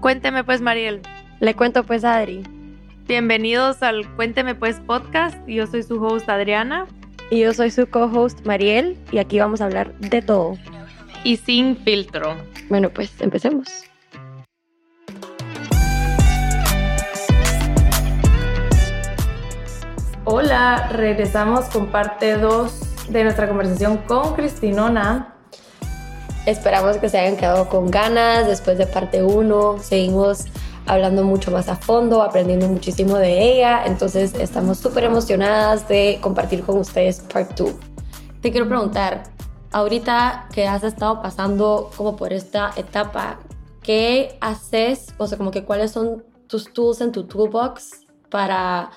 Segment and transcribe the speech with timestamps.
[0.00, 1.02] Cuénteme pues, Mariel.
[1.40, 2.42] Le cuento pues a Adri.
[3.08, 5.36] Bienvenidos al Cuénteme pues podcast.
[5.48, 6.86] Yo soy su host Adriana.
[7.28, 10.56] Y yo soy su co-host Mariel y aquí vamos a hablar de todo.
[11.24, 12.36] Y sin filtro.
[12.68, 13.68] Bueno, pues empecemos.
[20.24, 25.35] Hola, regresamos con parte 2 de nuestra conversación con Cristinona.
[26.46, 29.80] Esperamos que se hayan quedado con ganas después de parte 1.
[29.80, 30.44] Seguimos
[30.86, 33.84] hablando mucho más a fondo, aprendiendo muchísimo de ella.
[33.84, 37.72] Entonces estamos súper emocionadas de compartir con ustedes part 2.
[38.40, 39.24] Te quiero preguntar,
[39.72, 43.40] ahorita que has estado pasando como por esta etapa,
[43.82, 45.14] ¿qué haces?
[45.18, 48.90] O sea, como que cuáles son tus tools en tu toolbox para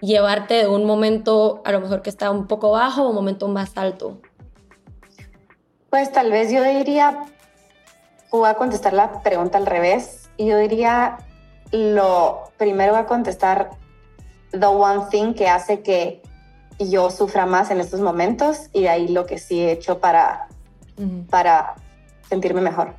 [0.00, 3.48] llevarte de un momento a lo mejor que está un poco bajo a un momento
[3.48, 4.20] más alto?
[5.96, 7.24] Pues tal vez yo diría,
[8.30, 10.28] voy a contestar la pregunta al revés.
[10.36, 11.16] Y yo diría,
[11.72, 13.70] lo primero voy a contestar
[14.50, 16.20] the one thing que hace que
[16.78, 20.48] yo sufra más en estos momentos y de ahí lo que sí he hecho para,
[21.30, 21.76] para
[22.28, 22.92] sentirme mejor.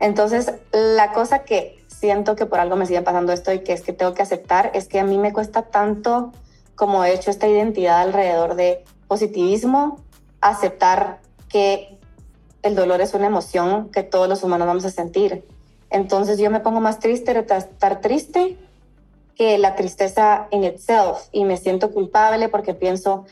[0.00, 3.82] Entonces, la cosa que siento que por algo me sigue pasando esto y que es
[3.82, 6.32] que tengo que aceptar es que a mí me cuesta tanto
[6.76, 10.00] como he hecho esta identidad alrededor de positivismo,
[10.40, 11.97] aceptar que
[12.68, 15.44] el dolor es una emoción que todos los humanos vamos a sentir.
[15.90, 18.56] Entonces yo me pongo más triste de estar triste
[19.34, 23.24] que la tristeza en itself y me siento culpable porque pienso,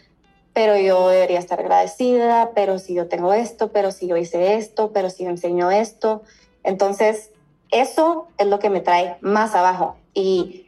[0.53, 4.93] pero yo debería estar agradecida, pero si yo tengo esto, pero si yo hice esto,
[4.93, 6.23] pero si yo enseño esto.
[6.65, 7.31] Entonces
[7.71, 10.66] eso es lo que me trae más abajo y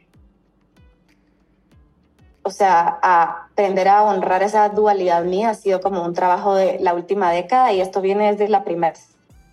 [2.49, 6.95] o sea, aprender a honrar esa dualidad mía ha sido como un trabajo de la
[6.95, 8.95] última década y esto viene desde la primera.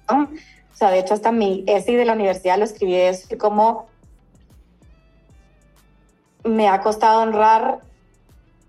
[0.08, 0.26] O
[0.72, 3.84] sea, de hecho, hasta mi ESI de la universidad lo escribí es como
[6.42, 7.80] me ha costado honrar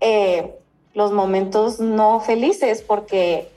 [0.02, 0.58] eh,
[0.92, 3.50] los momentos no felices porque,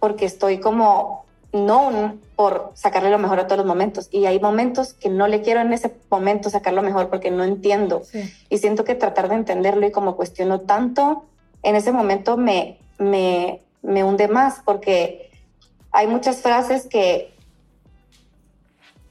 [0.00, 4.08] porque estoy como known por sacarle lo mejor a todos los momentos.
[4.10, 7.44] Y hay momentos que no le quiero en ese momento sacar lo mejor porque no
[7.44, 8.02] entiendo.
[8.48, 11.24] Y siento que tratar de entenderlo y como cuestiono tanto,
[11.62, 15.30] en ese momento me, me, me hunde más porque
[15.92, 17.34] hay muchas frases que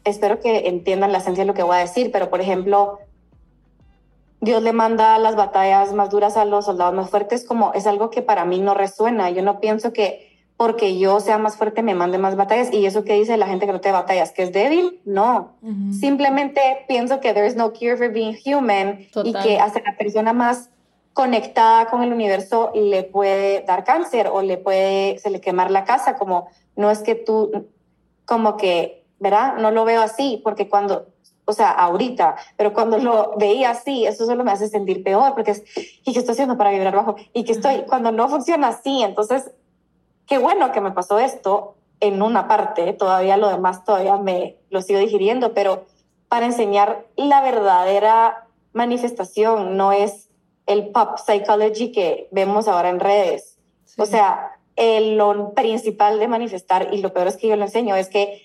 [0.04, 3.00] espero que entiendan la esencia de lo que voy a decir, pero por ejemplo,
[4.40, 8.12] Dios le manda las batallas más duras a los soldados más fuertes, como es algo
[8.12, 9.32] que para mí no resuena.
[9.32, 12.72] Yo no pienso que porque yo sea más fuerte me mande más batallas.
[12.72, 15.54] Y eso que dice la gente que no tiene batallas, que es débil, no.
[15.92, 20.34] Simplemente pienso que there is no cure for being human y que hasta la persona
[20.34, 20.70] más
[21.14, 25.86] conectada con el universo le puede dar cáncer o le puede, se le quemar la
[25.86, 27.68] casa, como no es que tú,
[28.26, 29.56] como que, ¿verdad?
[29.58, 31.08] No lo veo así, porque cuando,
[31.46, 35.52] o sea, ahorita, pero cuando lo veía así, eso solo me hace sentir peor, porque
[35.52, 35.64] es,
[36.04, 37.16] ¿y qué estoy haciendo para vibrar bajo?
[37.32, 39.52] Y que estoy, cuando no funciona así, entonces
[40.28, 44.82] qué bueno que me pasó esto en una parte, todavía lo demás todavía me lo
[44.82, 45.86] sigo digiriendo, pero
[46.28, 50.30] para enseñar la verdadera manifestación no es
[50.66, 53.58] el pop psychology que vemos ahora en redes.
[53.98, 57.96] O sea, el, lo principal de manifestar, y lo peor es que yo lo enseño,
[57.96, 58.42] es que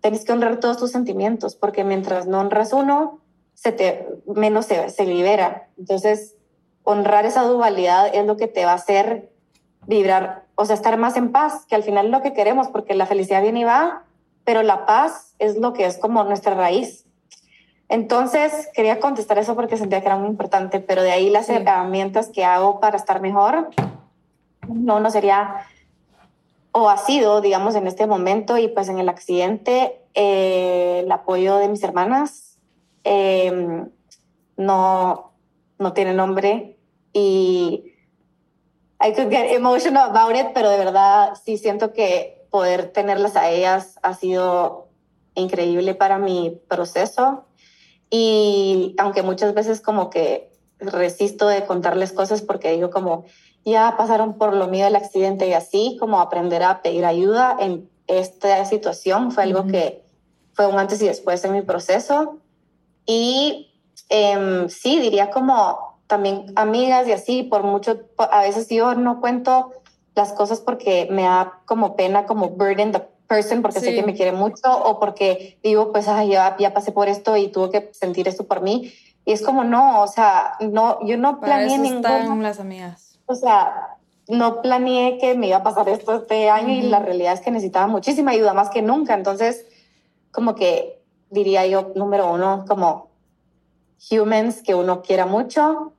[0.00, 3.20] tienes que honrar todos tus sentimientos, porque mientras no honras uno,
[3.54, 5.68] se te, menos se, se libera.
[5.78, 6.36] Entonces,
[6.84, 9.30] honrar esa dualidad es lo que te va a hacer
[9.86, 12.94] vibrar o sea, estar más en paz, que al final es lo que queremos, porque
[12.94, 14.04] la felicidad viene y va,
[14.44, 17.04] pero la paz es lo que es como nuestra raíz.
[17.88, 22.30] Entonces, quería contestar eso porque sentía que era muy importante, pero de ahí las herramientas
[22.30, 23.68] que hago para estar mejor,
[24.66, 25.66] no, no sería,
[26.72, 31.56] o ha sido, digamos, en este momento y pues en el accidente, eh, el apoyo
[31.56, 32.58] de mis hermanas
[33.04, 33.88] em,
[34.56, 35.32] no,
[35.78, 36.76] no tiene nombre
[37.12, 37.92] y
[39.00, 43.50] I could get emotional about it, pero de verdad sí siento que poder tenerlas a
[43.50, 44.88] ellas ha sido
[45.34, 47.44] increíble para mi proceso.
[48.10, 53.24] Y aunque muchas veces como que resisto de contarles cosas porque digo como,
[53.64, 57.90] ya pasaron por lo mío del accidente y así, como aprender a pedir ayuda en
[58.06, 60.04] esta situación fue algo que
[60.52, 62.38] fue un antes y después en mi proceso.
[63.04, 63.72] Y
[64.08, 69.72] eh, sí, diría como también amigas y así, por mucho, a veces yo no cuento
[70.14, 74.14] las cosas porque me da como pena, como burden the person, porque sé que me
[74.14, 77.90] quiere mucho o porque digo, pues ay, ya, ya pasé por esto y tuve que
[77.92, 78.92] sentir esto por mí.
[79.24, 82.42] Y es como, no, o sea, no, yo no planeé ningún...
[82.42, 83.18] las amigas.
[83.26, 83.96] O sea,
[84.28, 87.50] no planeé que me iba a pasar esto este año y la realidad es que
[87.50, 89.14] necesitaba muchísima ayuda, más que nunca.
[89.14, 89.66] Entonces,
[90.30, 93.10] como que diría yo, número uno, como
[94.10, 95.92] humans que uno quiera mucho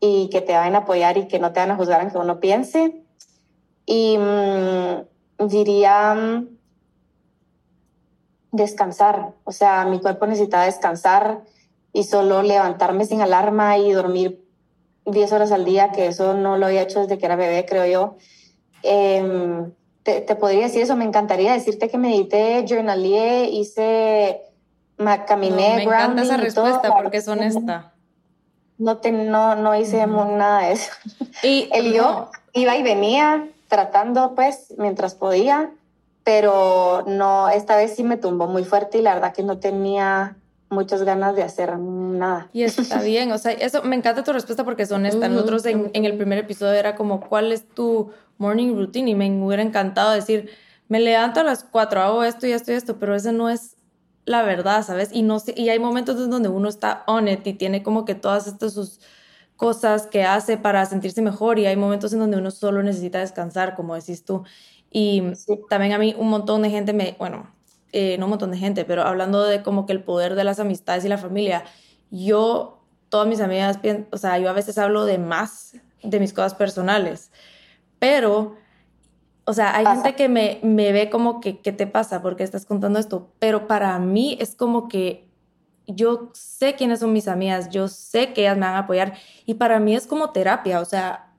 [0.00, 2.40] y que te van a apoyar y que no te van a juzgar aunque uno
[2.40, 3.02] piense.
[3.86, 6.48] Y mm, diría mm,
[8.52, 11.42] descansar, o sea, mi cuerpo necesita descansar
[11.92, 14.44] y solo levantarme sin alarma y dormir
[15.06, 17.86] 10 horas al día, que eso no lo había hecho desde que era bebé, creo
[17.86, 18.16] yo.
[18.82, 19.72] Em,
[20.02, 24.40] te, podría decir eso, me encantaría decirte que medité, journalé, hice,
[25.26, 27.94] caminé, Me encanta esa respuesta porque es honesta.
[28.80, 30.90] No, te, no, no hice nada de eso.
[31.42, 35.70] Y el yo iba y venía tratando, pues, mientras podía,
[36.24, 40.36] pero no, esta vez sí me tumbó muy fuerte y la verdad que no tenía
[40.70, 42.48] muchas ganas de hacer nada.
[42.54, 45.28] Y eso está bien, o sea, eso me encanta tu respuesta porque es honesta.
[45.28, 49.10] Nosotros en, en, el primer episodio era como, ¿cuál es tu morning routine?
[49.10, 50.50] Y me hubiera encantado decir,
[50.88, 53.76] me levanto a las 4, hago esto y esto y esto, pero ese no es
[54.24, 55.10] la verdad, ¿sabes?
[55.12, 58.14] Y, no, y hay momentos en donde uno está on it y tiene como que
[58.14, 59.00] todas estas sus
[59.56, 63.74] cosas que hace para sentirse mejor y hay momentos en donde uno solo necesita descansar,
[63.76, 64.44] como decís tú.
[64.90, 65.22] Y
[65.68, 67.50] también a mí un montón de gente me, bueno,
[67.92, 70.60] eh, no un montón de gente, pero hablando de como que el poder de las
[70.60, 71.64] amistades y la familia,
[72.10, 73.78] yo, todas mis amigas,
[74.12, 77.30] o sea, yo a veces hablo de más de mis cosas personales,
[77.98, 78.56] pero,
[79.50, 82.22] o sea, hay gente que me, me ve como que, ¿qué te pasa?
[82.22, 83.32] porque estás contando esto?
[83.40, 85.28] Pero para mí es como que
[85.88, 89.14] yo sé quiénes son mis amigas, yo sé que ellas me van a apoyar
[89.46, 91.32] y para mí es como terapia, o sea,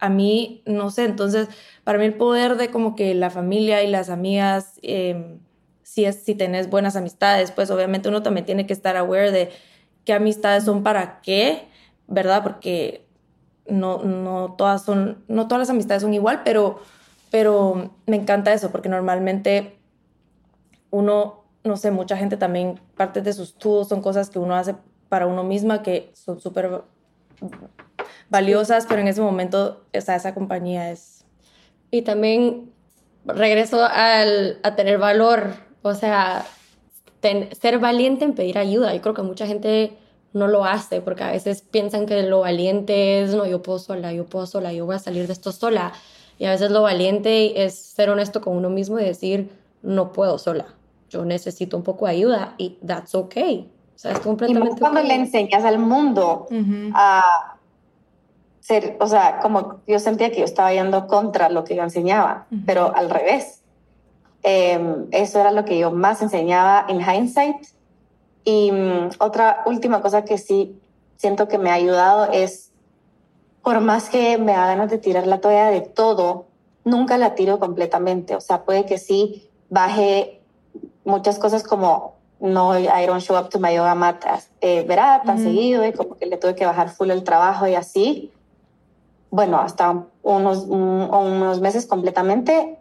[0.00, 1.48] a mí, no sé, entonces,
[1.84, 5.38] para mí el poder de como que la familia y las amigas, eh,
[5.84, 9.50] si, es, si tenés buenas amistades, pues obviamente uno también tiene que estar aware de
[10.04, 11.68] qué amistades son para qué,
[12.08, 12.42] ¿verdad?
[12.42, 13.06] Porque
[13.68, 16.80] no, no, todas, son, no todas las amistades son igual, pero,
[17.30, 19.78] pero me encanta eso, porque normalmente
[20.90, 24.74] uno, no sé, mucha gente también, parte de sus tools son cosas que uno hace
[25.08, 26.82] para uno misma que son súper
[28.28, 31.24] valiosas, pero en ese momento esa compañía es...
[31.90, 32.72] Y también
[33.24, 36.44] regreso al, a tener valor o sea,
[37.60, 38.92] ser valiente en pedir ayuda.
[38.94, 39.96] Yo creo que mucha gente
[40.32, 44.12] no lo hace porque a veces piensan que lo valiente es, no, yo puedo sola,
[44.12, 45.92] yo puedo sola, yo voy a salir de esto sola.
[46.38, 49.50] Y a veces lo valiente es ser honesto con uno mismo y decir,
[49.82, 50.66] no puedo sola,
[51.08, 53.70] yo necesito un poco de ayuda y that's okay.
[53.94, 54.76] O sea, es completamente.
[54.76, 56.46] Y cuando le enseñas al mundo
[56.92, 57.56] a
[58.60, 62.46] ser, o sea, como yo sentía que yo estaba yendo contra lo que yo enseñaba,
[62.66, 63.62] pero al revés
[64.48, 67.66] Em, eso era lo que yo más enseñaba en hindsight.
[68.44, 70.78] Y mm, otra última cosa que sí
[71.16, 72.65] siento que me ha ayudado es,
[73.66, 76.46] por más que me da ganas de tirar la toalla de todo,
[76.84, 78.36] nunca la tiro completamente.
[78.36, 80.40] O sea, puede que sí baje
[81.04, 84.24] muchas cosas como no, I don't show up to my yoga mat,
[84.60, 87.74] eh, verá, tan seguido, y como que le tuve que bajar full el trabajo y
[87.74, 88.30] así.
[89.32, 92.78] Bueno, hasta unos, unos meses completamente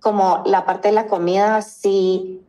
[0.00, 2.42] como la parte de la comida, sí,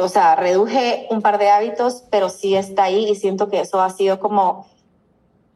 [0.00, 3.80] o sea, reduje un par de hábitos, pero sí está ahí y siento que eso
[3.80, 4.66] ha sido como,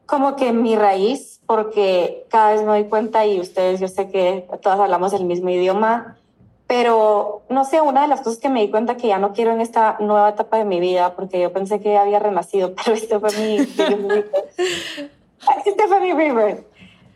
[0.06, 4.46] como que mi raíz, porque cada vez me doy cuenta y ustedes, yo sé que
[4.60, 6.18] todas hablamos el mismo idioma,
[6.66, 9.52] pero no sé, una de las cosas que me di cuenta que ya no quiero
[9.52, 13.18] en esta nueva etapa de mi vida, porque yo pensé que había renacido, pero este
[13.18, 13.56] fue mi...
[15.64, 16.66] este fue mi rebirth.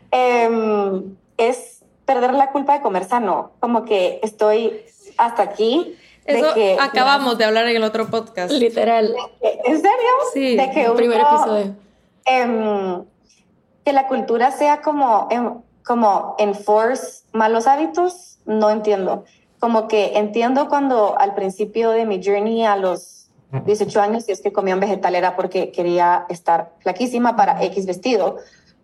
[0.09, 3.51] Em, es perder la culpa de comer sano.
[3.59, 4.81] Como que estoy
[5.17, 5.95] hasta aquí.
[6.25, 8.51] Eso que, acabamos de hablar en el otro podcast.
[8.51, 9.13] Literal.
[9.41, 10.09] ¿En serio?
[10.33, 11.75] Sí, de que el primer episodio.
[12.25, 13.03] Em,
[13.85, 19.25] que la cultura sea como, em, como enforce malos hábitos, no entiendo.
[19.59, 23.29] Como que entiendo cuando al principio de mi journey a los
[23.65, 27.85] 18 años, si es que comía un vegetal era porque quería estar flaquísima para X
[27.85, 28.37] vestido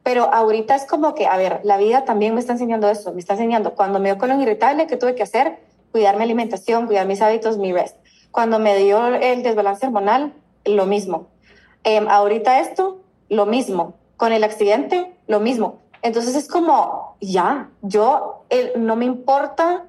[0.03, 3.19] pero ahorita es como que, a ver, la vida también me está enseñando eso, me
[3.19, 5.59] está enseñando cuando me dio colon irritable, ¿qué tuve que hacer?
[5.91, 7.97] Cuidar mi alimentación, cuidar mis hábitos, mi rest.
[8.31, 10.33] Cuando me dio el desbalance hormonal,
[10.65, 11.27] lo mismo.
[11.83, 13.95] Em, ahorita esto, lo mismo.
[14.19, 15.79] Con el accidente, lo mismo.
[16.01, 18.43] Entonces es como, ya, yo
[18.75, 19.85] no me importa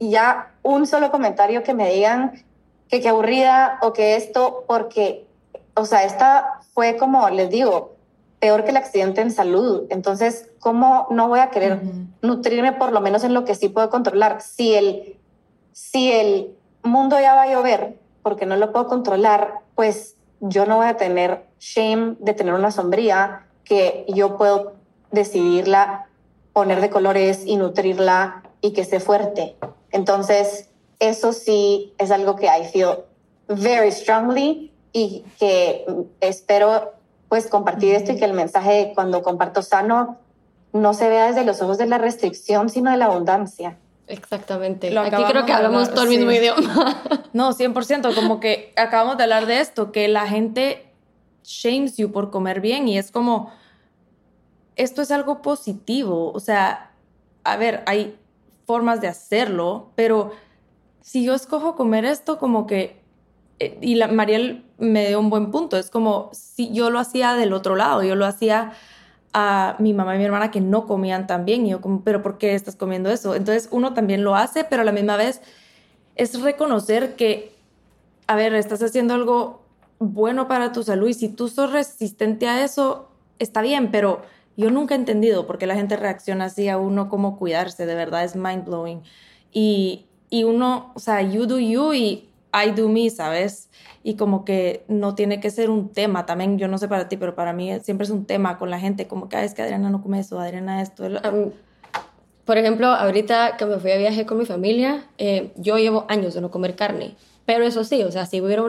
[0.00, 2.42] ya un solo comentario que me digan
[2.88, 5.26] que qué aburrida o que esto, porque,
[5.74, 7.92] o sea, esta fue como, les digo,
[8.40, 9.84] peor que el accidente en salud.
[9.90, 11.82] Entonces, ¿cómo no voy a querer
[12.22, 14.40] nutrirme por lo menos en lo que sí puedo controlar?
[14.40, 15.18] Si el,
[15.72, 20.76] si el mundo ya va a llover porque no lo puedo controlar, pues yo no
[20.76, 24.74] voy a tener shame de tener una sombría que yo puedo
[25.10, 26.08] decidirla
[26.52, 29.56] poner de colores y nutrirla y que esté fuerte.
[29.90, 32.98] Entonces, eso sí es algo que I feel
[33.48, 35.84] very strongly y que
[36.20, 36.92] espero
[37.28, 40.18] pues compartir esto y que el mensaje cuando comparto sano
[40.72, 43.76] no se vea desde los ojos de la restricción, sino de la abundancia.
[44.06, 44.96] Exactamente.
[44.98, 47.02] Aquí creo que hablamos todo el mismo idioma.
[47.32, 50.86] No, 100%, como que acabamos de hablar de esto, que la gente
[51.44, 53.50] shames you por comer bien y es como,
[54.76, 56.90] esto es algo positivo, o sea,
[57.44, 58.18] a ver, hay
[58.66, 60.32] formas de hacerlo, pero
[61.00, 63.00] si yo escojo comer esto, como que,
[63.58, 67.34] eh, y la, Mariel me dio un buen punto, es como si yo lo hacía
[67.34, 68.72] del otro lado, yo lo hacía
[69.34, 72.22] a mi mamá y mi hermana que no comían tan bien, y yo como, pero
[72.22, 73.34] ¿por qué estás comiendo eso?
[73.34, 75.42] Entonces uno también lo hace, pero a la misma vez
[76.16, 77.54] es reconocer que,
[78.26, 79.63] a ver, estás haciendo algo
[79.98, 83.08] bueno para tu salud y si tú sos resistente a eso,
[83.38, 84.22] está bien, pero
[84.56, 87.94] yo nunca he entendido por qué la gente reacciona así a uno, cómo cuidarse, de
[87.94, 89.02] verdad es mind blowing.
[89.52, 93.68] Y, y uno, o sea, you do you y I do me, ¿sabes?
[94.04, 97.16] Y como que no tiene que ser un tema también, yo no sé para ti,
[97.16, 99.90] pero para mí siempre es un tema con la gente, como que, es que Adriana
[99.90, 101.04] no come eso, Adriana esto.
[102.44, 106.34] por ejemplo, ahorita que me fui a viaje con mi familia, eh, yo llevo años
[106.34, 108.62] de no comer carne, pero eso sí, o sea, si voy a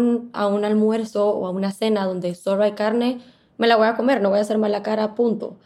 [0.47, 3.19] un almuerzo o a una cena donde solo hay carne,
[3.57, 5.57] me la voy a comer, no voy a hacer mala cara, punto.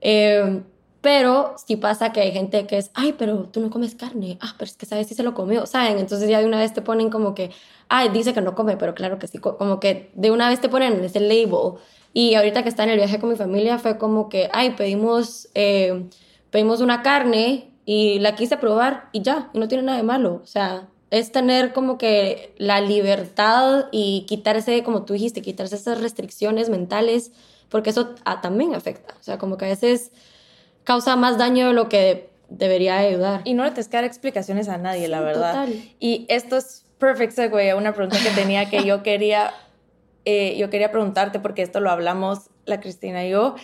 [0.00, 0.62] Eh,
[1.00, 4.54] pero si pasa que hay gente que es, ay, pero tú no comes carne, ah,
[4.58, 5.98] pero es que sabes si se lo comió, ¿saben?
[5.98, 7.50] Entonces ya de una vez te ponen como que,
[7.88, 10.68] ay, dice que no come, pero claro que sí, como que de una vez te
[10.68, 11.78] ponen ese label.
[12.12, 15.48] Y ahorita que está en el viaje con mi familia fue como que, ay, pedimos,
[15.54, 16.06] eh,
[16.50, 20.40] pedimos una carne y la quise probar y ya, y no tiene nada de malo.
[20.42, 26.00] O sea, es tener como que la libertad y quitarse, como tú dijiste, quitarse esas
[26.00, 27.32] restricciones mentales,
[27.68, 29.14] porque eso también afecta.
[29.18, 30.12] O sea, como que a veces
[30.84, 33.42] causa más daño de lo que debería ayudar.
[33.44, 35.68] Y no le tienes que dar explicaciones a nadie, la verdad.
[35.98, 39.52] Y esto es perfect segue a una pregunta que tenía que yo quería,
[40.24, 43.56] eh, yo quería preguntarte, porque esto lo hablamos la Cristina y yo,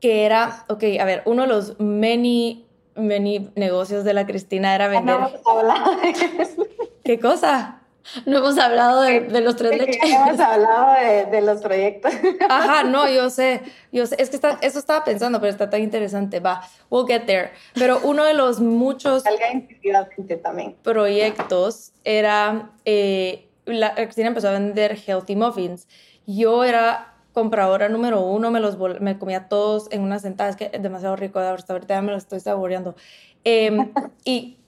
[0.00, 4.88] que era, ok, a ver, uno de los many, many negocios de la Cristina era
[4.88, 5.16] vender...
[7.04, 7.80] ¿Qué cosa?
[8.26, 9.98] No hemos hablado de, los tres leches.
[10.02, 12.12] hemos hablado de, los proyectos.
[12.48, 14.16] Ajá, no, yo sé, yo sé.
[14.18, 16.40] Es que está, eso estaba pensando, pero está tan interesante.
[16.40, 17.52] Va, we'll get there.
[17.74, 19.24] Pero uno de los muchos
[20.42, 20.76] también.
[20.82, 25.88] proyectos era, eh, la, Cristina empezó a vender healthy muffins.
[26.26, 30.70] Yo era compradora número uno, me los me comía todos en una sentada, es que
[30.72, 32.94] es demasiado rico, ahorita ya me lo estoy saboreando.
[33.42, 33.92] Em,
[34.24, 34.58] y,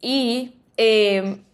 [0.00, 1.44] y em,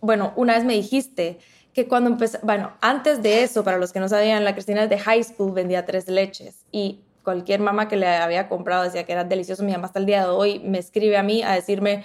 [0.00, 1.38] bueno, una vez me dijiste
[1.72, 4.98] que cuando empecé, bueno, antes de eso, para los que no sabían, la Cristina de
[4.98, 9.24] high school vendía tres leches y cualquier mamá que le había comprado decía que era
[9.24, 9.62] delicioso.
[9.62, 12.04] Mi mamá hasta el día de hoy me escribe a mí a decirme,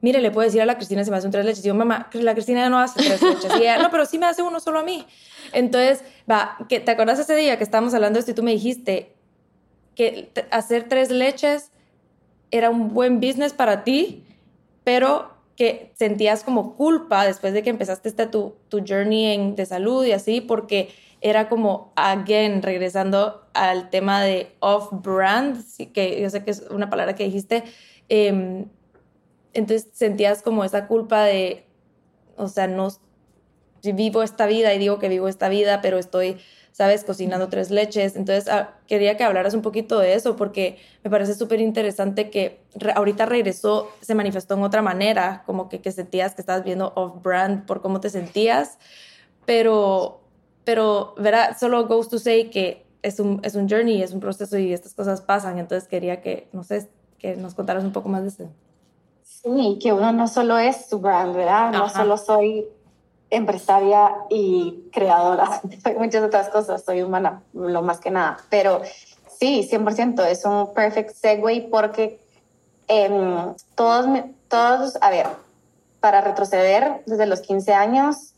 [0.00, 1.64] mire, le puedo decir a la Cristina si me hace un tres leches.
[1.64, 3.52] Y yo, mamá, la Cristina ya no hace tres leches.
[3.58, 5.06] Y ella, no, pero sí me hace uno solo a mí.
[5.52, 8.52] Entonces, va, que, ¿te acuerdas ese día que estábamos hablando de esto y tú me
[8.52, 9.14] dijiste
[9.94, 11.70] que hacer tres leches
[12.50, 14.24] era un buen business para ti,
[14.82, 20.04] pero que sentías como culpa después de que empezaste esta tu, tu journey de salud
[20.04, 25.58] y así, porque era como, again, regresando al tema de off-brand,
[25.92, 27.64] que yo sé que es una palabra que dijiste,
[28.08, 28.66] em,
[29.54, 31.64] entonces sentías como esa culpa de,
[32.36, 32.88] o sea, no
[33.82, 36.38] vivo esta vida y digo que vivo esta vida, pero estoy
[36.74, 37.04] ¿sabes?
[37.04, 38.16] Cocinando tres leches.
[38.16, 42.64] Entonces, ah, quería que hablaras un poquito de eso porque me parece súper interesante que
[42.96, 47.64] ahorita regresó, se manifestó en otra manera, como que, que sentías que estabas viendo off-brand
[47.64, 48.78] por cómo te sentías,
[49.46, 50.22] pero,
[50.64, 51.56] pero, ¿verdad?
[51.56, 54.94] Solo goes to say que es un, es un journey, es un proceso y estas
[54.94, 55.60] cosas pasan.
[55.60, 56.90] Entonces, quería que, no sé,
[57.20, 58.50] que nos contaras un poco más de eso.
[59.22, 61.70] Sí, que uno no solo es su brand, ¿verdad?
[61.70, 62.66] No solo soy
[63.36, 65.60] empresaria y creadora.
[65.82, 68.38] Soy muchas otras cosas, soy humana, lo más que nada.
[68.50, 68.82] Pero
[69.38, 72.20] sí, 100%, es un perfect segue porque
[72.88, 74.06] em, todos,
[74.48, 75.26] todos, a ver,
[76.00, 78.34] para retroceder desde los 15 años,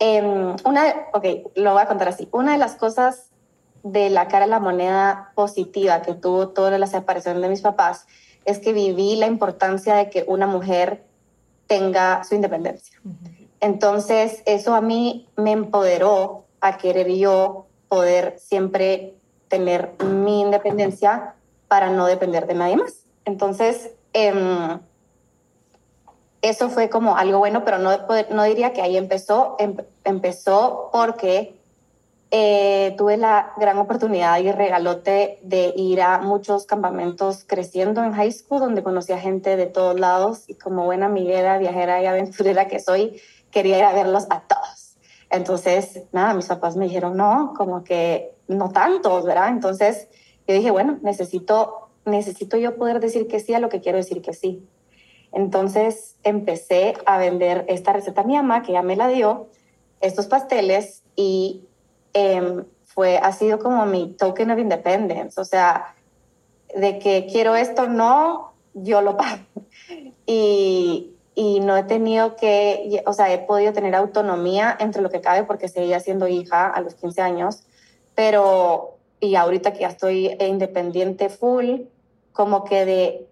[0.00, 0.22] eh,
[0.64, 1.24] una, ok,
[1.56, 2.28] lo voy a contar así.
[2.32, 3.30] Una de las cosas
[3.82, 8.06] de la cara de la moneda positiva que tuvo toda la separación de mis papás
[8.44, 11.04] es que viví la importancia de que una mujer
[11.66, 12.98] tenga su independencia.
[13.60, 19.14] Entonces, eso a mí me empoderó a querer yo poder siempre
[19.48, 21.34] tener mi independencia
[21.68, 23.04] para no depender de nadie más.
[23.24, 24.78] Entonces, em,
[26.40, 27.90] eso fue como algo bueno, pero no,
[28.30, 29.56] no diría que ahí empezó.
[29.58, 31.58] Em, empezó porque
[32.30, 38.32] eh, tuve la gran oportunidad y regalote de ir a muchos campamentos creciendo en high
[38.32, 42.68] school, donde conocí a gente de todos lados y como buena amiguera, viajera y aventurera
[42.68, 44.96] que soy, quería ir a verlos a todos.
[45.30, 49.48] Entonces, nada, mis papás me dijeron, no, como que no tantos, ¿verdad?
[49.48, 50.08] Entonces,
[50.46, 54.22] yo dije, bueno, necesito, necesito yo poder decir que sí a lo que quiero decir
[54.22, 54.66] que sí.
[55.32, 59.48] Entonces, empecé a vender esta receta a mi mamá, que ya me la dio,
[60.00, 61.68] estos pasteles y
[62.12, 65.94] Em, fue, ha sido como mi token of independence, o sea,
[66.74, 69.44] de que quiero esto, no, yo lo pago.
[70.26, 75.20] Y, y no he tenido que, o sea, he podido tener autonomía entre lo que
[75.20, 77.62] cabe porque seguía siendo hija a los 15 años,
[78.16, 81.82] pero, y ahorita que ya estoy independiente full,
[82.32, 83.28] como que de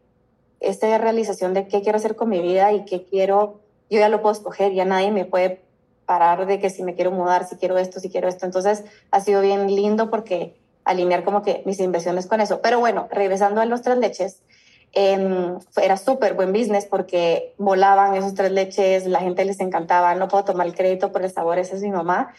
[0.61, 3.59] esta realización de qué quiero hacer con mi vida y qué quiero,
[3.91, 5.63] yo ya lo puedo escoger, ya nadie me puede
[6.07, 8.47] parar de que si me quiero mudar, si quiero esto, si quiero esto.
[8.47, 12.61] Entonces ha sido bien lindo porque alinear como que mis inversiones con eso.
[12.63, 14.43] Pero bueno, regresando a los tres leches,
[14.93, 20.29] eh, era súper buen business porque volaban esos tres leches, la gente les encantaba, no
[20.29, 22.33] puedo tomar el crédito por el sabor, esa es mi mamá,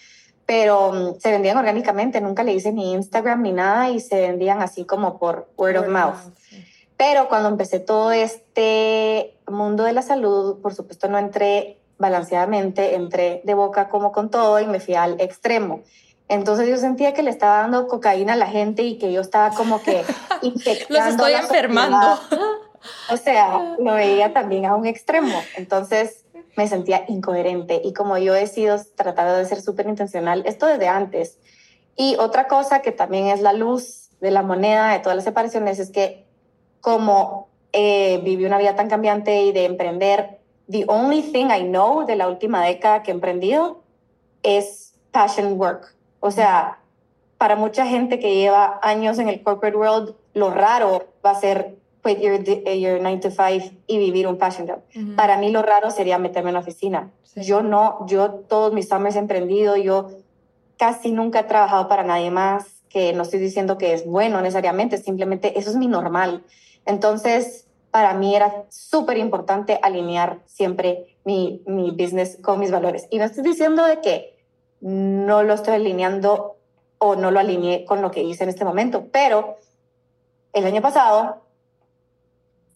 [0.45, 4.61] pero um, se vendían orgánicamente, nunca le hice ni Instagram ni nada y se vendían
[4.61, 6.15] así como por word, of mouth.
[6.95, 13.41] Pero cuando empecé todo este mundo de la salud, por supuesto no entré balanceadamente, entré
[13.43, 15.81] de boca como con todo y me fui al extremo.
[16.29, 19.51] Entonces yo sentía que le estaba dando cocaína a la gente y que yo estaba
[19.51, 20.03] como que
[20.89, 22.19] Los estoy enfermando.
[23.11, 25.41] O sea, lo veía también a un extremo.
[25.55, 30.65] Entonces me sentía incoherente y como yo he sido tratado de ser súper intencional, esto
[30.65, 31.39] desde antes.
[31.95, 35.79] Y otra cosa que también es la luz de la moneda de todas las separaciones
[35.79, 36.25] es que
[36.81, 42.05] como eh, viví una vida tan cambiante y de emprender, the only thing I know
[42.05, 43.83] de la última década que he emprendido
[44.43, 45.96] es passion work.
[46.19, 46.79] O sea,
[47.37, 51.75] para mucha gente que lleva años en el corporate world, lo raro va a ser
[52.03, 54.79] quit your, your 9 to 5 y vivir un passion job.
[55.15, 57.11] Para mí lo raro sería meterme en la oficina.
[57.35, 60.09] Yo no, yo todos mis summers he emprendido, yo
[60.77, 64.97] casi nunca he trabajado para nadie más, que no estoy diciendo que es bueno necesariamente,
[64.97, 66.43] simplemente eso es mi normal.
[66.85, 73.07] Entonces, para mí era súper importante alinear siempre mi, mi business con mis valores.
[73.11, 74.36] Y no estoy diciendo de que
[74.81, 76.57] no lo estoy alineando
[76.99, 79.57] o no lo alineé con lo que hice en este momento, pero
[80.53, 81.43] el año pasado,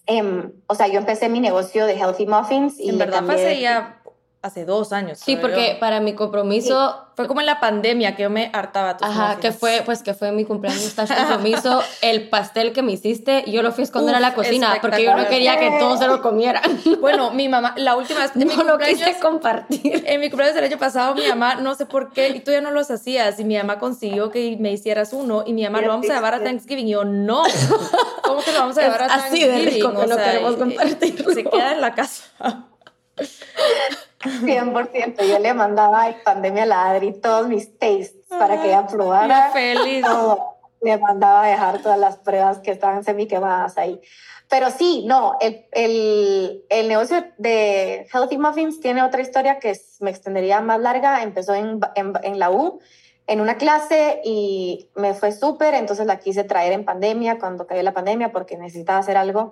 [0.06, 2.90] eh, o sea, yo empecé mi negocio de Healthy Muffins y...
[2.90, 4.02] En verdad fue ya
[4.42, 5.20] hace dos años.
[5.20, 7.08] Sí, porque para mi compromiso...
[7.21, 8.97] Fue como en la pandemia que yo me hartaba.
[8.97, 12.93] Tus Ajá, que fue, pues que fue mi cumpleaños, estás compromiso, el pastel que me
[12.93, 15.99] hiciste, yo lo fui a esconder a la cocina porque yo no quería que todos
[15.99, 16.63] se lo comieran.
[17.01, 18.36] Bueno, mi mamá, la última vez...
[18.36, 20.03] No lo quise compartir.
[20.05, 22.62] En mi cumpleaños del año pasado, mi mamá, no sé por qué, y tú ya
[22.62, 25.89] no los hacías, y mi mamá consiguió que me hicieras uno, y mi mamá, lo
[25.89, 27.43] vamos a llevar a Thanksgiving, y yo, no,
[28.23, 29.51] ¿cómo que lo vamos a llevar a Thanksgiving?
[29.51, 31.25] Así de rico que no queremos compartir.
[31.34, 32.23] Se queda en la casa.
[34.21, 35.23] 100%.
[35.27, 39.49] Yo le mandaba en pandemia a la Adri todos mis tastes para que ella probara.
[39.51, 40.05] feliz.
[40.81, 44.01] Le mandaba a dejar todas las pruebas que estaban semi quemadas ahí.
[44.49, 50.10] Pero sí, no, el, el, el, negocio de Healthy Muffins tiene otra historia que me
[50.10, 51.23] extendería más larga.
[51.23, 52.81] Empezó en, en, en la U,
[53.27, 57.81] en una clase y me fue súper, entonces la quise traer en pandemia, cuando cayó
[57.81, 59.51] la pandemia, porque necesitaba hacer algo.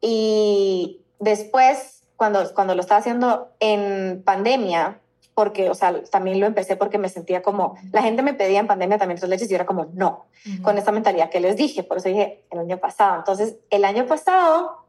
[0.00, 5.00] Y después cuando, cuando lo estaba haciendo en pandemia,
[5.34, 8.66] porque, o sea, también lo empecé porque me sentía como, la gente me pedía en
[8.66, 10.24] pandemia también tres leches y yo era como, no,
[10.62, 13.16] con esta mentalidad que les dije, por eso dije el año pasado.
[13.16, 14.86] Entonces, el año pasado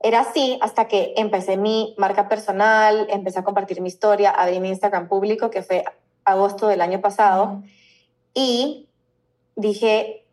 [0.00, 4.68] era así hasta que empecé mi marca personal, empecé a compartir mi historia, abrí mi
[4.68, 5.84] Instagram público, que fue
[6.24, 7.62] agosto del año pasado,
[8.34, 8.88] y
[9.56, 10.24] dije,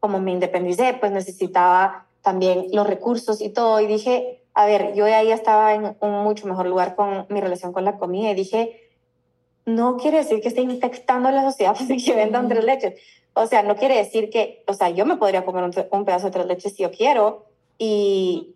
[0.00, 5.06] como me independicé, pues necesitaba también los recursos y todo, y dije, a ver, yo
[5.06, 8.90] ahí estaba en un mucho mejor lugar con mi relación con la comida y dije,
[9.64, 13.00] no quiere decir que esté infectando la sociedad para que vendan tres leches.
[13.34, 16.32] O sea, no quiere decir que, o sea, yo me podría comer un, pedazo de
[16.32, 17.46] tres leches si yo quiero
[17.78, 18.54] y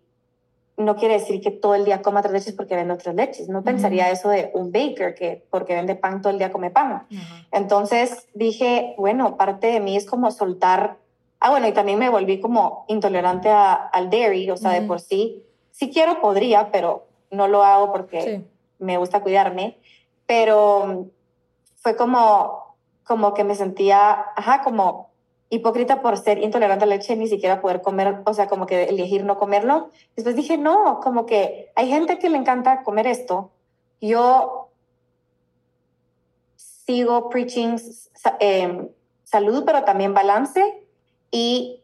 [0.77, 3.49] no quiere decir que todo el día coma tres leches porque vendo tres leches.
[3.49, 7.07] No pensaría eso de un baker que porque vende pan todo el día come pan.
[7.51, 10.97] Entonces dije, bueno, parte de mí es como soltar.
[11.39, 15.46] Ah, bueno, y también me volví como intolerante al dairy, o sea, de por sí
[15.77, 18.41] si quiero, podría, pero no lo hago porque
[18.79, 19.77] me gusta cuidarme.
[20.25, 21.05] Pero
[21.75, 25.11] fue como, como que me sentía, ajá, como
[25.51, 28.85] hipócrita por ser intolerante a la leche, ni siquiera poder comer, o sea, como que
[28.85, 29.91] elegir no comerlo.
[30.15, 33.51] Después dije, no, como que hay gente que le encanta comer esto.
[34.01, 34.69] Yo
[36.55, 37.77] sigo preaching
[38.39, 38.89] em,
[39.23, 40.83] salud, pero también balance.
[41.29, 41.83] Y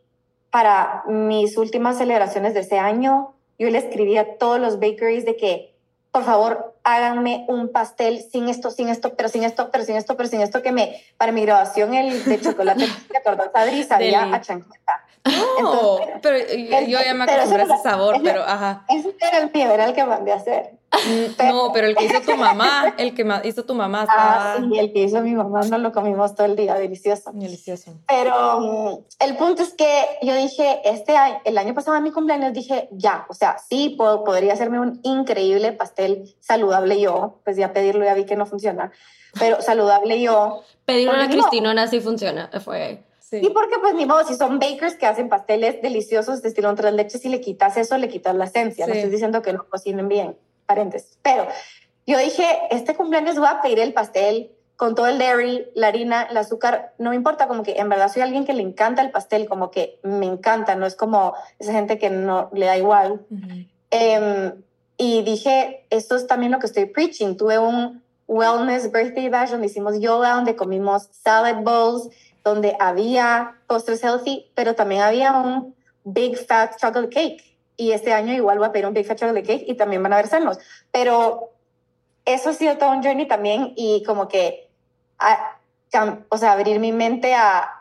[0.50, 5.36] para mis últimas celebraciones de ese año, yo le escribí a todos los bakeries de
[5.36, 5.76] que,
[6.12, 10.18] por favor, háganme un pastel sin esto, sin esto, pero sin esto, pero sin esto,
[10.18, 13.52] pero sin esto, que me, para mi grabación el de chocolate de torta
[13.88, 15.03] sabía a chanqueta.
[15.26, 18.86] No, pero yo ya me acostumbré a ese sabor, pero ajá.
[18.90, 20.78] Ese era el mío, era el que mandé a hacer.
[20.94, 24.78] Mm, no, pero el que hizo tu mamá, el que hizo tu mamá Ah, sí,
[24.78, 27.32] el que hizo mi mamá no lo comimos todo el día, delicioso.
[27.34, 27.94] Delicioso.
[28.08, 32.12] Pero mm, el punto es que yo dije, este año, el año pasado a mi
[32.12, 37.58] cumpleaños dije, ya, o sea, sí, puedo, podría hacerme un increíble pastel saludable yo, pues
[37.58, 38.92] ya pedirlo ya vi que no funciona,
[39.40, 40.62] pero saludable yo.
[40.86, 43.04] Pedirlo a Cristinona sí funciona, fue...
[43.42, 43.50] Sí.
[43.54, 47.22] porque pues ni modo, si son bakers que hacen pasteles deliciosos de estilo tres leches,
[47.22, 48.86] si le quitas eso, le quitas la esencia.
[48.86, 51.18] No estoy diciendo que no cocinen bien, paréntesis.
[51.22, 51.48] Pero
[52.06, 56.24] yo dije, este cumpleaños voy a pedir el pastel con todo el dairy, la harina,
[56.24, 59.12] el azúcar, no me importa, como que en verdad soy alguien que le encanta el
[59.12, 63.26] pastel, como que me encanta, no es como esa gente que no le da igual.
[63.92, 64.54] Em,
[64.98, 67.36] y dije, esto es también lo que estoy preaching.
[67.36, 72.10] Tuve un wellness birthday bash donde hicimos yoga, donde comimos salad bowls,
[72.44, 77.58] donde había postres healthy, pero también había un big fat chocolate cake.
[77.76, 80.14] Y este año igual voy a pedir un big fat chocolate cake y también van
[80.14, 80.60] a haber sanos.
[80.92, 81.52] Pero
[82.26, 84.70] eso ha sido todo un journey también y como que,
[86.30, 87.80] o sea, abrir mi mente a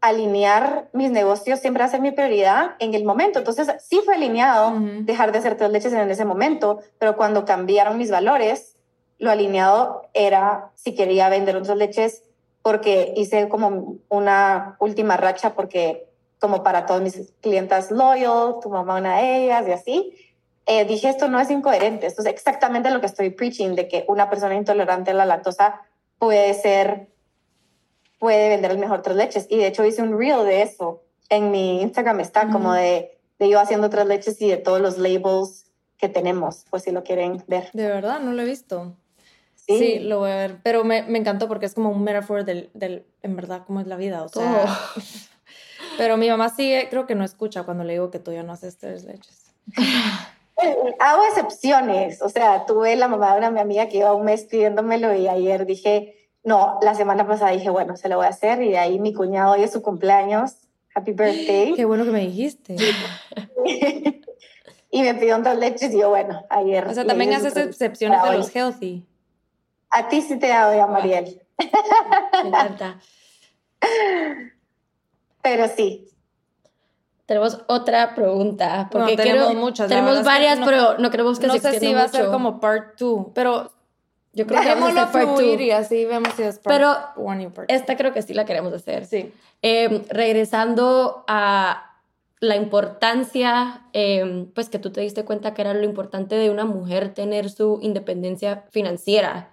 [0.00, 3.38] alinear mis negocios siempre a ser mi prioridad en el momento.
[3.38, 7.98] Entonces, sí fue alineado dejar de hacer tres leches en ese momento, pero cuando cambiaron
[7.98, 8.76] mis valores,
[9.18, 12.24] lo alineado era si quería vender otras leches
[12.62, 18.96] porque hice como una última racha porque como para todos mis clientes loyal, tu mamá
[18.96, 20.14] una de ellas y así,
[20.66, 24.04] eh, dije esto no es incoherente, esto es exactamente lo que estoy preaching, de que
[24.08, 25.80] una persona intolerante a la lactosa
[26.18, 27.08] puede ser,
[28.18, 29.46] puede vender el mejor tres leches.
[29.50, 33.48] Y de hecho hice un reel de eso en mi Instagram, está como de, de
[33.48, 37.42] yo haciendo tres leches y de todos los labels que tenemos, pues si lo quieren
[37.46, 37.70] ver.
[37.72, 38.96] De verdad, no lo he visto.
[39.66, 40.00] Sí.
[40.00, 40.58] lo voy a ver.
[40.62, 43.86] Pero me, me, encantó porque es como un metaphor del, del, en verdad, cómo es
[43.86, 44.22] la vida.
[44.22, 44.64] O sea.
[44.66, 45.00] Oh.
[45.98, 48.52] Pero mi mamá sigue, creo que no escucha cuando le digo que tú ya no
[48.52, 49.52] haces tres leches.
[51.00, 52.22] Hago excepciones.
[52.22, 55.28] O sea, tuve la mamá de una mi amiga que iba un mes pidiéndomelo y
[55.28, 58.62] ayer dije, no, la semana pasada dije, bueno, se lo voy a hacer.
[58.62, 60.56] Y de ahí mi cuñado hoy es su cumpleaños.
[60.94, 61.74] Happy birthday.
[61.74, 62.76] Qué bueno que me dijiste.
[64.90, 66.86] y me pidió un dos leches y yo, bueno, ayer.
[66.86, 69.04] O sea, también haces excepciones de los healthy.
[69.92, 71.42] A ti sí te doy a Mariel.
[71.58, 72.98] Me encanta.
[75.42, 76.08] Pero sí.
[77.26, 78.88] Tenemos otra pregunta.
[78.90, 79.88] Porque tenemos muchas.
[79.88, 82.58] Tenemos varias, pero no queremos que no se No sé si va a ser como
[82.58, 83.70] part 2, pero
[84.32, 85.60] yo creo que vamos a hacer part 2.
[85.60, 88.44] y así vemos si es part Pero one y part esta creo que sí la
[88.44, 89.04] queremos hacer.
[89.04, 89.32] Sí.
[89.60, 91.96] Eh, regresando a
[92.40, 96.64] la importancia, eh, pues que tú te diste cuenta que era lo importante de una
[96.64, 99.51] mujer tener su independencia financiera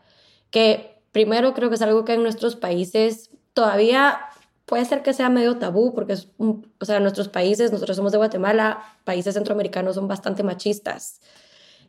[0.52, 4.20] que primero creo que es algo que en nuestros países todavía
[4.66, 8.20] puede ser que sea medio tabú, porque es o sea, nuestros países, nosotros somos de
[8.20, 11.22] Guatemala, países centroamericanos son bastante machistas.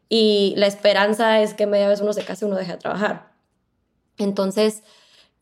[0.08, 3.32] Y la esperanza es que media vez uno se case, uno deje de trabajar.
[4.18, 4.82] Entonces,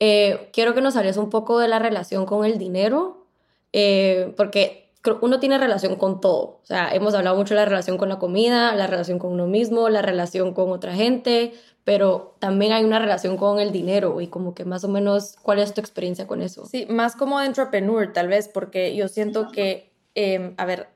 [0.00, 3.26] eh, quiero que nos hables un poco de la relación con el dinero,
[3.72, 6.61] eh, porque uno tiene relación con todo.
[6.62, 9.46] O sea, hemos hablado mucho de la relación con la comida, la relación con uno
[9.46, 11.54] mismo, la relación con otra gente,
[11.88, 15.59] pero también hay una relación con el dinero y como que más o menos, ¿cuál
[15.59, 16.66] es tu experiencia con eso?
[16.66, 20.88] Sí, más como de entrepreneur tal vez, porque yo siento que, em, a ver,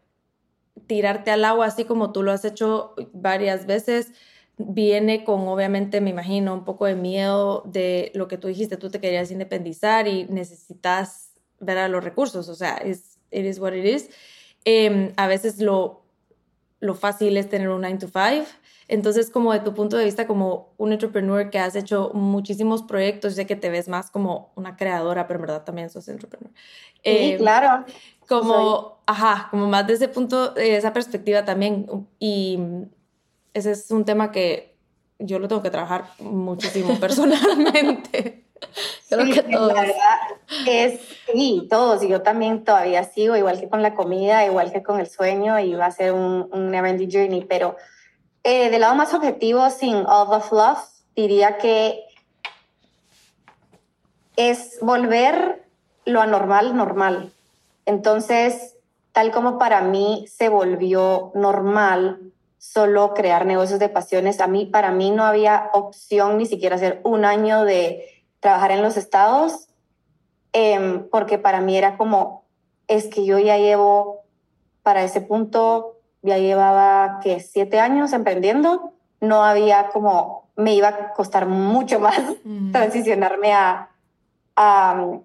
[0.87, 4.13] tirarte al agua así como tú lo has hecho varias veces,
[4.59, 8.91] viene con, obviamente, me imagino, un poco de miedo de lo que tú dijiste, tú
[8.91, 13.73] te querías independizar y necesitas ver a los recursos, o sea, es it is what
[13.73, 14.11] it is.
[14.67, 16.02] Em, a veces lo,
[16.83, 18.47] lo fácil es tener un 9 to 5
[18.93, 23.35] entonces, como de tu punto de vista como un entrepreneur que has hecho muchísimos proyectos,
[23.35, 26.51] sé que te ves más como una creadora, pero en verdad también sos entrepreneur.
[26.97, 27.87] Sí, eh, claro.
[28.29, 32.07] Como, ajá, como más de ese punto, esa perspectiva también.
[32.19, 32.59] Y
[33.55, 34.77] ese es un tema que
[35.19, 38.42] yo lo tengo que trabajar muchísimo personalmente.
[39.09, 39.73] Creo que todos.
[39.73, 40.19] La verdad
[40.67, 41.01] es,
[41.33, 42.03] sí, todos.
[42.03, 45.59] Y yo también todavía sigo, igual que con la comida, igual que con el sueño,
[45.59, 47.77] y va a ser un, un never journey, pero
[48.45, 50.79] eh, del lado más objetivo, sin all the fluff,
[51.15, 52.05] diría que
[54.37, 55.65] es volver
[56.05, 57.33] lo anormal normal.
[57.87, 58.77] Entonces,
[59.13, 64.93] tal como para mí se volvió normal solo crear negocios de pasiones, a mí, para
[64.93, 68.07] mí no había opción ni siquiera hacer un año de
[68.43, 69.69] trabajar en los estados,
[70.53, 72.45] em, porque para mí era como,
[72.89, 74.25] es que yo ya llevo,
[74.83, 81.13] para ese punto, ya llevaba que siete años emprendiendo, no había como, me iba a
[81.15, 82.21] costar mucho más
[82.73, 83.91] transicionarme a,
[84.57, 85.23] a um,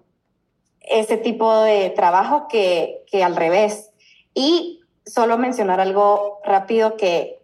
[0.80, 3.90] ese tipo de trabajo que, que al revés.
[4.32, 7.37] Y solo mencionar algo rápido que,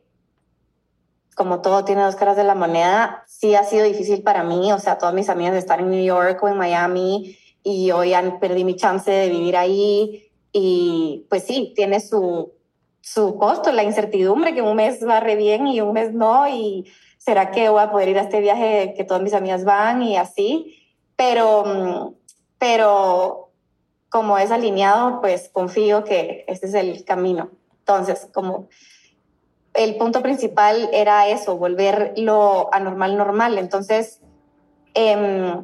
[1.35, 4.73] como todo tiene dos caras de la moneda, sí ha sido difícil para mí.
[4.73, 8.39] O sea, todas mis amigas están en New York o en Miami y yo ya
[8.39, 10.31] perdí mi chance de vivir ahí.
[10.53, 12.53] Y pues sí, tiene su,
[13.01, 16.87] su costo, la incertidumbre que un mes va re bien y un mes no, y
[17.19, 20.17] será que voy a poder ir a este viaje que todas mis amigas van y
[20.17, 20.79] así,
[21.17, 22.15] pero,
[22.59, 23.51] pero
[24.09, 27.51] como es alineado, pues confío que este es el camino.
[27.81, 28.69] Entonces, como
[29.75, 33.59] el punto principal era eso, volver lo anormal normal.
[33.59, 34.21] Entonces,
[34.95, 35.57] eh,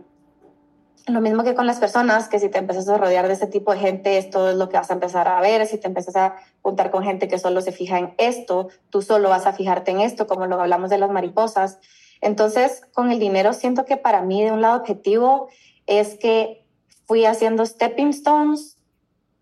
[1.06, 3.72] lo mismo que con las personas, que si te empiezas a rodear de ese tipo
[3.72, 5.66] de gente, esto es lo que vas a empezar a ver.
[5.66, 9.28] Si te empiezas a juntar con gente que solo se fija en esto, tú solo
[9.28, 11.78] vas a fijarte en esto, como lo hablamos de las mariposas.
[12.20, 15.48] Entonces, con el dinero, siento que para mí, de un lado objetivo,
[15.86, 16.64] es que
[17.06, 18.76] fui haciendo stepping stones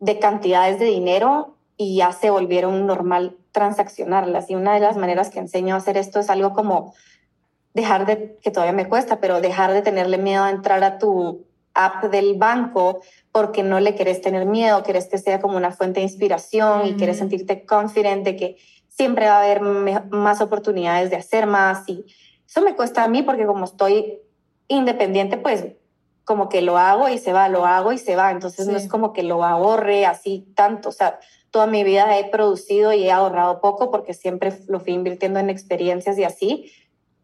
[0.00, 4.50] de cantidades de dinero y ya se volvieron normal transaccionarlas.
[4.50, 6.94] Y una de las maneras que enseño a hacer esto es algo como
[7.74, 11.46] dejar de, que todavía me cuesta, pero dejar de tenerle miedo a entrar a tu
[11.74, 16.00] app del banco porque no le querés tener miedo, querés que sea como una fuente
[16.00, 18.56] de inspiración y quieres sentirte confident de que
[18.88, 21.88] siempre va a haber más oportunidades de hacer más.
[21.88, 22.04] Y
[22.46, 24.18] eso me cuesta a mí porque como estoy
[24.66, 25.66] independiente, pues
[26.24, 28.87] como que lo hago y se va, lo hago y se va, entonces no es
[28.87, 31.18] como que lo ahorre así tanto, o sea,
[31.50, 35.50] toda mi vida he producido y he ahorrado poco porque siempre lo fui invirtiendo en
[35.50, 36.72] experiencias y así,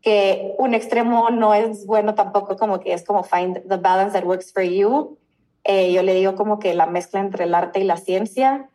[0.02, 4.26] que un extremo no es bueno tampoco, como que es como find the balance that
[4.26, 5.18] works for you.
[5.66, 8.68] Eh, yo le digo como que la mezcla entre el arte y la ciencia,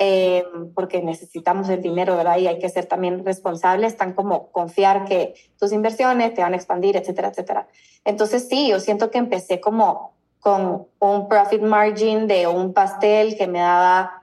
[0.00, 2.38] eh, porque necesitamos el dinero, ¿verdad?
[2.38, 6.56] Y hay que ser también responsables, tan como confiar que tus inversiones te van a
[6.56, 7.68] expandir, etcétera, etcétera.
[8.04, 13.46] Entonces sí, yo siento que empecé como con un profit margin de un pastel que
[13.46, 14.21] me daba,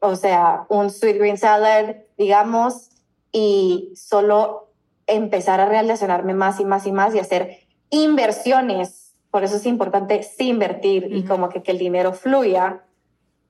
[0.00, 2.90] o sea, un sweet green salad, digamos,
[3.32, 4.68] y solo
[5.06, 7.58] empezar a relacionarme más y más y más y hacer
[7.90, 9.14] inversiones.
[9.30, 12.82] Por eso es importante sí invertir y como que, que el dinero fluya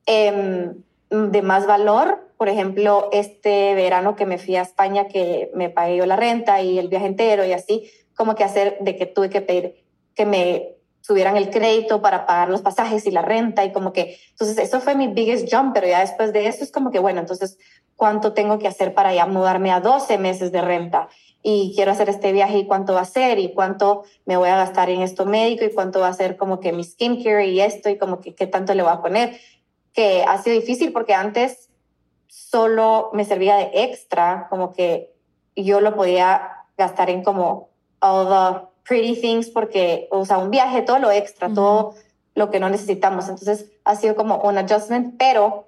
[0.07, 0.75] em,
[1.11, 2.31] de más valor.
[2.37, 6.63] Por ejemplo, este verano que me fui a España, que me pagué yo la renta
[6.63, 9.85] y el viaje entero y así, como que hacer de que tuve que pedir
[10.15, 14.19] que me subieran el crédito para pagar los pasajes y la renta y como que,
[14.31, 17.21] entonces eso fue mi biggest jump, pero ya después de eso es como que, bueno,
[17.21, 17.59] entonces,
[17.95, 21.11] ¿cuánto tengo que hacer para ya mudarme a 12 meses de renta?
[21.47, 24.57] y quiero hacer este viaje y cuánto va a ser y cuánto me voy a
[24.57, 27.91] gastar en esto médico y cuánto va a ser como que mi skincare y esto
[27.91, 29.39] y como que qué tanto le voy a poner,
[29.93, 31.69] que ha sido difícil porque antes
[32.29, 35.13] solo me servía de extra, como que
[35.55, 37.69] yo lo podía gastar en como
[38.01, 41.95] all the pretty things porque, o sea, un viaje, todo lo extra, todo
[42.35, 43.29] lo que no necesitamos.
[43.29, 45.67] Entonces ha sido como un adjustment, pero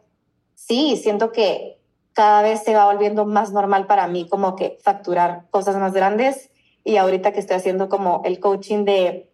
[0.55, 1.79] sí, siento que
[2.13, 6.51] cada vez se va volviendo más normal para mí como que facturar cosas más grandes
[6.83, 9.31] y ahorita que estoy haciendo como el coaching de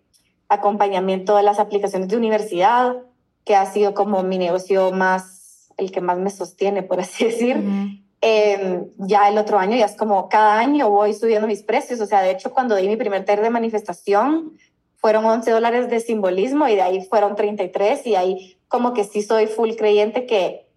[0.49, 2.97] acompañamiento de las aplicaciones de universidad,
[3.45, 8.02] que ha sido como mi negocio más, el que más me sostiene, por así decir.
[8.25, 12.07] Em, ya el otro año ya es como cada año voy subiendo mis precios, o
[12.07, 14.57] sea, de hecho cuando di mi primer taller de manifestación
[14.95, 19.23] fueron 11 dólares de simbolismo y de ahí fueron 33 y ahí como que sí
[19.23, 20.69] soy full creyente que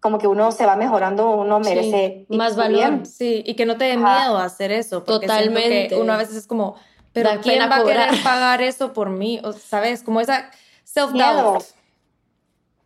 [0.00, 3.04] como que uno se va mejorando, uno merece más valor.
[3.04, 5.02] Sí, y que no te dé miedo a hacer eso.
[5.02, 5.94] Totalmente.
[5.96, 6.74] uno a veces es como,
[7.12, 9.40] pero ¿quién va a querer pagar eso por mí?
[9.44, 10.02] O, ¿Sabes?
[10.02, 10.50] Como esa
[10.84, 11.64] self-doubt.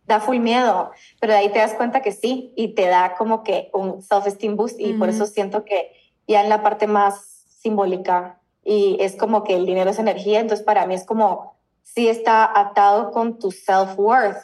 [0.09, 3.43] Da full miedo, pero de ahí te das cuenta que sí, y te da como
[3.43, 5.93] que un self-esteem boost, y por eso siento que
[6.27, 10.65] ya en la parte más simbólica, y es como que el dinero es energía, entonces
[10.65, 14.41] para mí es como, sí está atado con tu self-worth,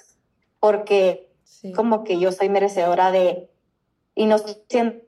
[0.60, 1.32] porque
[1.75, 3.49] como que yo soy merecedora de,
[4.13, 5.04] y no siento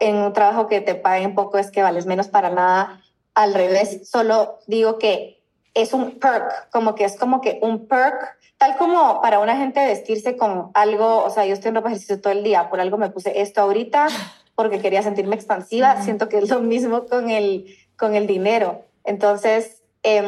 [0.00, 3.00] en un trabajo que te paguen poco es que vales menos para nada,
[3.34, 5.41] al revés, solo digo que
[5.74, 9.84] es un perk, como que es como que un perk, tal como para una gente
[9.84, 12.98] vestirse con algo, o sea, yo estoy en ropa ejercicio todo el día, por algo
[12.98, 14.08] me puse esto ahorita
[14.54, 18.84] porque quería sentirme expansiva, siento que es lo mismo con el, con el dinero.
[19.04, 20.22] Entonces, eh,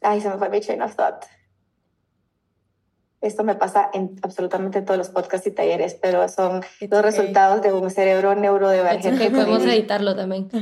[0.00, 1.24] ay, se me fue mi chain of thought.
[3.24, 7.72] Esto me pasa en absolutamente todos los podcasts y talleres, pero son los resultados de
[7.72, 9.30] un cerebro neurodivergente.
[9.30, 10.48] podemos editarlo también.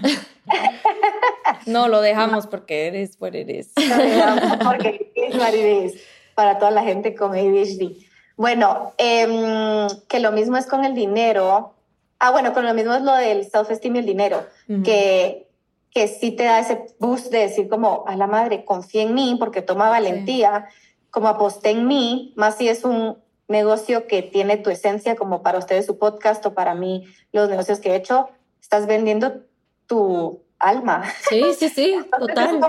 [1.67, 3.71] No, lo dejamos porque eres what it is.
[3.77, 6.03] Lo dejamos porque es what it is
[6.35, 8.05] para toda la gente con ADHD.
[8.37, 11.75] Bueno, eh, que lo mismo es con el dinero.
[12.19, 14.45] Ah, bueno, con lo mismo es lo del self-esteem y el dinero,
[14.85, 15.49] que,
[15.91, 19.37] que sí te da ese boost de decir como, a la madre, confía en mí
[19.39, 20.69] porque toma valentía,
[21.13, 25.59] como aposté en mí, más si es un negocio que tiene tu esencia, como para
[25.59, 29.43] ustedes su podcast o para mí los negocios que he hecho, estás vendiendo
[29.87, 31.05] tu alma.
[31.29, 32.61] Sí, sí, sí, total.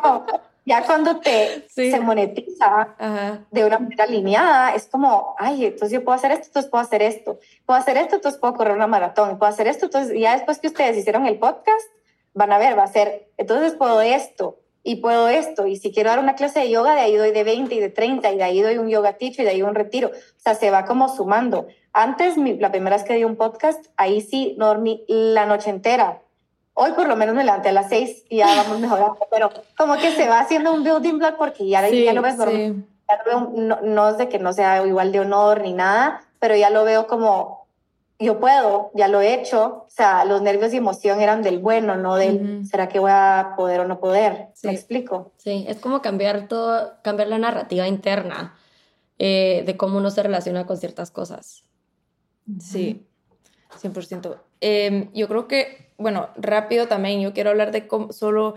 [0.66, 6.18] ya cuando te se monetiza de una manera alineada, es como, ay, entonces yo puedo
[6.18, 9.50] hacer esto, entonces puedo hacer esto, puedo hacer esto, entonces puedo correr una maratón, puedo
[9.50, 11.88] hacer esto, entonces ya después que ustedes hicieron el podcast,
[12.34, 16.10] van a ver, va a ser, entonces puedo esto y puedo esto, y si quiero
[16.10, 18.44] dar una clase de yoga, de ahí doy de 20 y de 30, y de
[18.44, 21.08] ahí doy un yoga teacher y de ahí un retiro, o sea, se va como
[21.08, 21.68] sumando.
[21.94, 26.24] Antes, la primera vez que di un podcast, ahí sí dormí la noche entera,
[26.76, 29.96] Hoy por lo menos me levanté a las seis y ya vamos mejorando, pero como
[29.98, 32.86] que se va haciendo un building block porque ya, ya lo ves normal.
[33.54, 36.84] no, no, es de que no sea igual de honor ni nada, pero ya lo
[36.84, 37.63] veo como
[38.24, 39.86] yo puedo, ya lo he hecho.
[39.88, 43.54] O sea, los nervios y emoción eran del bueno, no del ¿será que voy a
[43.56, 44.50] poder o no poder?
[44.64, 45.32] ¿Me explico?
[45.38, 48.56] Sí, es como cambiar todo, cambiar la narrativa interna
[49.20, 51.64] eh, de cómo uno se relaciona con ciertas cosas.
[52.60, 53.06] Sí,
[53.82, 54.38] 100%.
[54.60, 58.56] Em, yo creo que, bueno, rápido también, yo quiero hablar de cómo, solo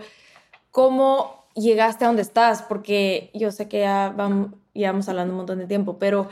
[0.71, 5.37] cómo llegaste a donde estás, porque yo sé que ya vamos, ya vamos hablando un
[5.37, 6.29] montón de tiempo, pero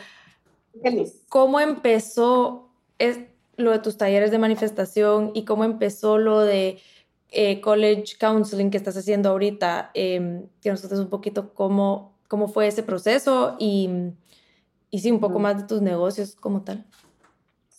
[1.29, 2.64] ¿cómo empezó
[2.99, 3.19] es,
[3.57, 6.79] lo de tus talleres de manifestación y cómo empezó lo de
[7.31, 9.91] eh, college counseling que estás haciendo ahorita?
[9.93, 13.89] Eh, que nos un poquito cómo, cómo fue ese proceso y,
[14.89, 16.85] y sí, un poco más de tus negocios como tal.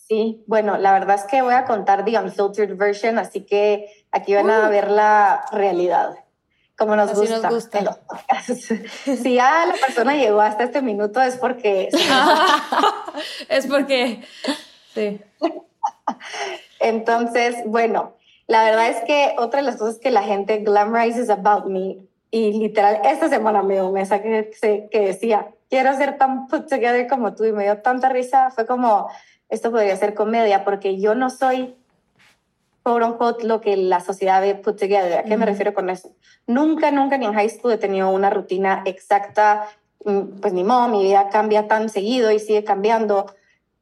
[0.07, 4.33] Sí, bueno, la verdad es que voy a contar the unfiltered version, así que aquí
[4.33, 4.69] van a uh.
[4.69, 6.15] ver la realidad,
[6.77, 7.49] como nos gusta,
[8.43, 11.89] si ya la persona llegó hasta este minuto es porque...
[13.49, 14.21] es porque...
[14.97, 15.21] Sí.
[16.79, 18.15] Entonces, bueno,
[18.47, 21.97] la verdad es que otra de las cosas que la gente glamorizes about me,
[22.31, 26.67] y literal, esta semana me dio un mensaje que, que decía, quiero ser tan put
[26.67, 29.09] together como tú, y me dio tanta risa, fue como
[29.49, 31.75] esto podría ser comedia, porque yo no soy,
[32.83, 35.19] quote unquote, lo que la sociedad ve put together.
[35.19, 36.11] ¿A qué me refiero con eso?
[36.47, 39.67] Nunca, nunca ni en high school he tenido una rutina exacta,
[40.05, 43.33] mm, pues ni modo, mi vida cambia tan seguido y sigue cambiando.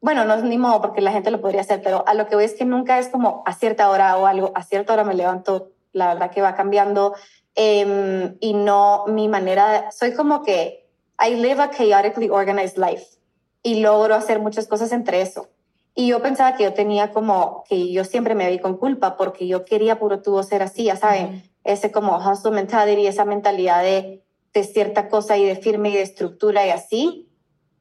[0.05, 2.35] Bueno, no es ni modo porque la gente lo podría hacer, pero a lo que
[2.35, 5.15] voy es que nunca es como a cierta hora o algo, a cierta hora me
[5.15, 7.15] levanto, la verdad que va cambiando
[7.55, 10.87] em, y no mi manera, soy como que
[11.19, 13.17] I live a chaotically organized life
[13.63, 15.47] y logro hacer muchas cosas entre eso.
[15.95, 19.47] Y yo pensaba que yo tenía como, que yo siempre me vi con culpa porque
[19.47, 24.23] yo quería puro tubo ser así, ya saben, ese como hustle mentality, esa mentalidad de,
[24.53, 27.27] de cierta cosa y de firme y de estructura y así.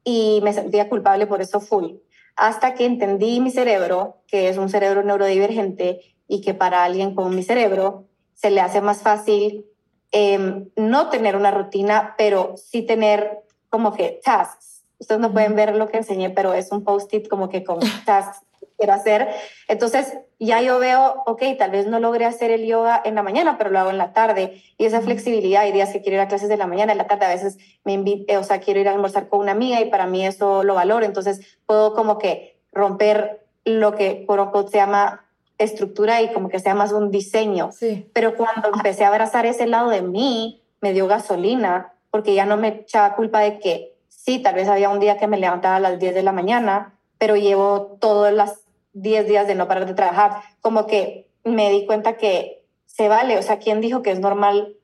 [0.03, 1.97] Y me sentía culpable por eso full.
[2.35, 7.35] Hasta que entendí mi cerebro, que es un cerebro neurodivergente y que para alguien con
[7.35, 9.65] mi cerebro se le hace más fácil
[10.11, 14.83] em, no tener una rutina, pero sí tener como que tasks.
[14.99, 18.44] Ustedes no pueden ver lo que enseñé, pero es un post-it como que con tasks
[18.77, 19.29] quiero hacer.
[19.67, 23.57] Entonces ya yo veo, ok, tal vez no logré hacer el yoga en la mañana,
[23.57, 24.61] pero lo hago en la tarde.
[24.77, 27.07] Y esa flexibilidad, hay días que quiero ir a clases de la mañana, en la
[27.07, 29.89] tarde a veces me invito, o sea, quiero ir a almorzar con una amiga y
[29.89, 31.05] para mí eso lo valoro.
[31.05, 35.25] Entonces puedo como que romper lo que por un se llama
[35.57, 37.71] estructura y como que sea más un diseño.
[37.71, 38.09] Sí.
[38.13, 42.57] Pero cuando empecé a abrazar ese lado de mí, me dio gasolina porque ya no
[42.57, 45.79] me echaba culpa de que sí, tal vez había un día que me levantaba a
[45.79, 48.64] las 10 de la mañana, pero llevo todos los
[48.95, 50.41] 10 días de no parar de trabajar.
[50.61, 54.77] Como que me di cuenta que se vale, o sea, ¿quién dijo que es normal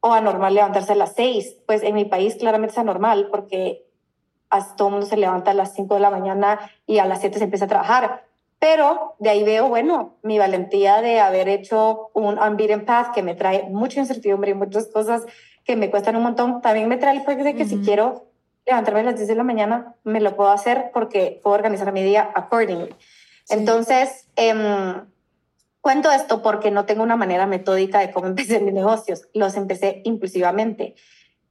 [0.00, 1.58] o anormal levantarse a las 6?
[1.66, 3.86] Pues en mi país claramente es anormal porque
[4.76, 7.38] todo el mundo se levanta a las 5 de la mañana y a las 7
[7.38, 8.24] se empieza a trabajar.
[8.58, 13.34] Pero de ahí veo, bueno, mi valentía de haber hecho un unbeaten path que me
[13.34, 15.24] trae mucha incertidumbre y muchas cosas
[15.64, 16.60] que me cuestan un montón.
[16.60, 18.26] También me trae el fuego de que si quiero
[18.66, 22.02] levantarme a las 10 de la mañana, me lo puedo hacer porque puedo organizar mi
[22.02, 22.94] día accordingly.
[23.48, 25.06] Entonces, em,
[25.80, 29.28] cuento esto porque no tengo una manera metódica de cómo empecé mis negocios.
[29.34, 30.94] Los empecé impulsivamente.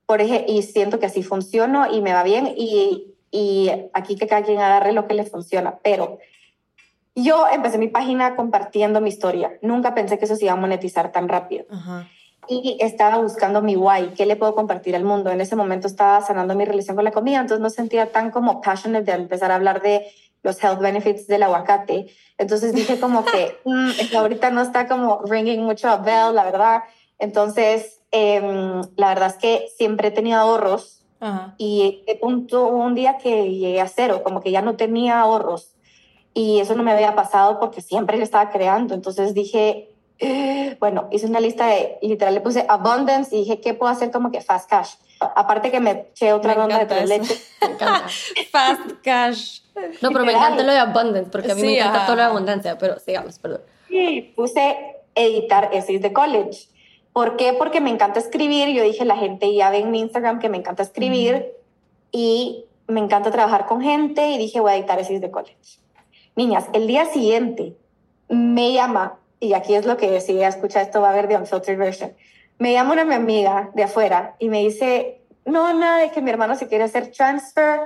[0.05, 4.27] Por ejemplo, y siento que así funciono y me va bien y, y aquí que
[4.27, 5.79] cada quien agarre lo que le funciona.
[5.83, 6.19] Pero
[7.15, 9.57] yo empecé mi página compartiendo mi historia.
[9.61, 11.65] Nunca pensé que eso se iba a monetizar tan rápido.
[11.69, 12.07] Ajá
[12.47, 15.31] y estaba buscando mi why, qué le puedo compartir al mundo.
[15.31, 18.61] En ese momento estaba sanando mi relación con la comida, entonces no sentía tan como
[18.61, 20.07] passionate de empezar a hablar de
[20.43, 22.07] los health benefits del aguacate.
[22.37, 26.83] Entonces dije como que mm, ahorita no está como ringing mucho a bell, la verdad.
[27.19, 30.97] Entonces, em, la verdad es que siempre he tenido ahorros
[31.59, 35.75] y de punto un día que llegué a cero, como que ya no tenía ahorros
[36.33, 38.93] y eso no me había pasado porque siempre le estaba creando.
[38.95, 39.89] Entonces dije,
[40.19, 44.11] eh, bueno, hice una lista de, literal le puse abundance y dije, ¿qué puedo hacer
[44.11, 44.93] como que fast cash?
[45.35, 47.55] Aparte que me eché otra ronda de tres leches.
[48.51, 49.61] fast cash.
[50.01, 52.77] No, pero me encanta lo de abundance porque a mí me encanta toda la abundancia,
[52.77, 53.61] pero sigamos, perdón.
[53.87, 56.67] Sí, puse editar essays de college.
[57.13, 57.53] ¿Por qué?
[57.53, 58.69] Porque me encanta escribir.
[58.69, 61.53] Yo dije, la gente ya ve en mi Instagram que me encanta escribir
[62.11, 65.79] y me encanta trabajar con gente y dije, voy a editar essays de college.
[66.35, 67.75] Niñas, el día siguiente
[68.29, 71.35] me llama, y aquí es lo que si ella escucha esto va a ver de
[71.35, 72.13] Unfiltered Version,
[72.61, 76.29] me llama una mi amiga de afuera y me dice, no, nada de que mi
[76.29, 77.79] hermano se quiere hacer transfer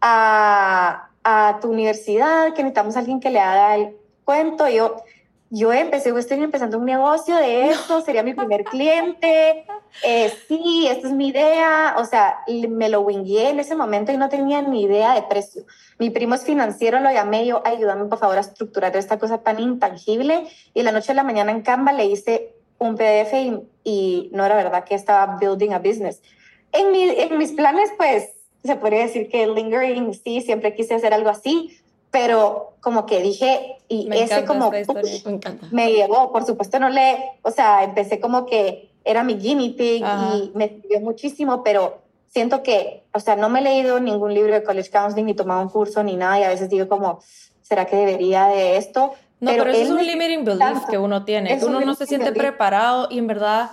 [0.00, 4.66] a, a tu universidad, que necesitamos a alguien que le haga el cuento.
[4.66, 4.96] Y yo,
[5.50, 9.66] yo empecé, estoy empezando un negocio de esto, sería mi primer cliente.
[10.02, 11.94] Eh, sí, esta es mi idea.
[11.98, 12.38] O sea,
[12.70, 15.64] me lo wingué en ese momento y no tenía ni idea de precio.
[15.98, 19.60] Mi primo es financiero, lo llamé yo, ayúdame por favor a estructurar esta cosa tan
[19.60, 20.46] intangible.
[20.72, 22.54] Y la noche de la mañana en Canva le hice
[22.88, 26.20] un PDF y, y no era verdad que estaba building a business.
[26.72, 28.30] En, mi, en mis planes, pues,
[28.64, 31.78] se podría decir que lingering, sí, siempre quise hacer algo así,
[32.10, 34.84] pero como que dije, y ese como me,
[35.70, 40.04] me llevó, por supuesto no le, o sea, empecé como que era mi guinea pig
[40.04, 44.54] y me sirvió muchísimo, pero siento que, o sea, no me he leído ningún libro
[44.54, 47.20] de college counseling ni tomado un curso ni nada y a veces digo como,
[47.62, 49.12] ¿será que debería de esto?
[49.40, 52.32] No, pero, eso es un limiting belief que uno tiene, que uno no se siente
[52.32, 53.70] preparado y en verdad,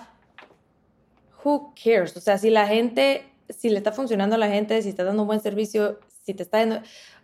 [1.44, 2.16] who cares?
[2.18, 5.22] O sea, si la gente, si le está funcionando a la gente, si está dando
[5.22, 6.82] un buen servicio, si te está dando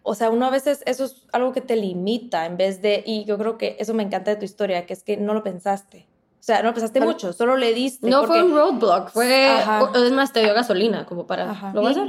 [0.10, 3.26] o sea, uno a veces eso es algo que te limita en vez de, y
[3.26, 6.08] yo creo que eso me encanta de tu historia, que es que no lo pensaste.
[6.40, 8.10] O sea, no lo pensaste mucho, solo le diste.
[8.10, 9.50] No fue un roadblock, fue,
[9.96, 12.06] es más, te dio gasolina como para, ¿lo vas a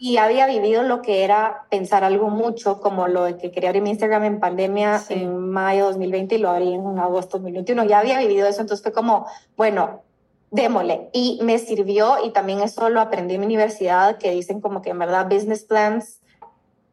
[0.00, 3.82] Y había vivido lo que era pensar algo mucho, como lo de que quería abrir
[3.82, 7.84] mi Instagram en pandemia en mayo 2020 y lo abrí en agosto 2021.
[7.84, 9.26] Ya había vivido eso, entonces fue como,
[9.56, 10.02] bueno,
[10.50, 11.10] démosle.
[11.12, 14.90] Y me sirvió y también eso lo aprendí en mi universidad, que dicen como que
[14.90, 16.20] en verdad business plans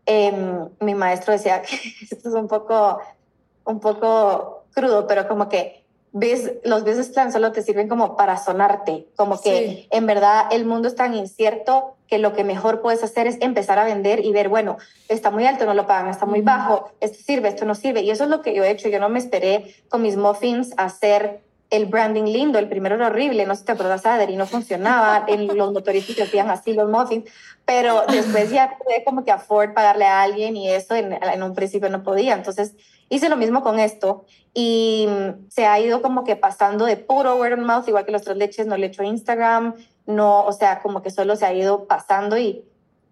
[0.05, 2.99] Em, mi maestro decía que esto es un poco,
[3.65, 5.83] un poco crudo, pero como que
[6.63, 10.87] los business plans solo te sirven como para sonarte, como que en verdad el mundo
[10.87, 14.49] es tan incierto que lo que mejor puedes hacer es empezar a vender y ver,
[14.49, 14.77] bueno,
[15.09, 18.01] está muy alto, no lo pagan, está muy bajo, esto sirve, esto no sirve.
[18.01, 18.89] Y eso es lo que yo he hecho.
[18.89, 23.07] Yo no me esperé con mis muffins a hacer el branding lindo, el primero era
[23.07, 26.89] horrible, no sé si te acuerdas, Adri, no funcionaba, en los motoristas hacían así los
[26.89, 27.29] muffins,
[27.65, 31.55] pero después ya pude como que afford pagarle a alguien y eso en, en, un
[31.55, 32.75] principio no podía, entonces
[33.09, 35.07] hice lo mismo con esto y
[35.49, 38.37] se ha ido como que pasando de puro word of mouth, igual que los tres
[38.37, 39.75] leches, no le echo Instagram,
[40.05, 42.63] no, o sea, como que solo se ha ido pasando y,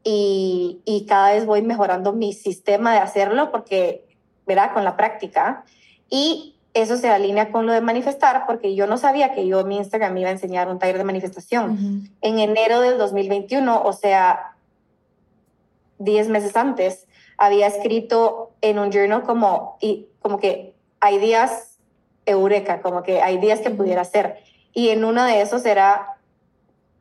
[0.04, 4.06] y, y cada vez voy mejorando mi sistema de hacerlo porque,
[4.46, 5.66] verá, con la práctica.
[6.10, 9.68] Y eso se alinea con lo de manifestar, porque yo no sabía que yo en
[9.68, 12.10] mi Instagram iba a enseñar un taller de manifestación.
[12.22, 14.56] En enero del 2021, o sea,
[16.00, 21.78] 10 meses antes, había escrito en un journal como, y, como que hay días
[22.26, 24.38] eureka, como que hay días que pudiera hacer.
[24.74, 26.12] Y en uno de esos era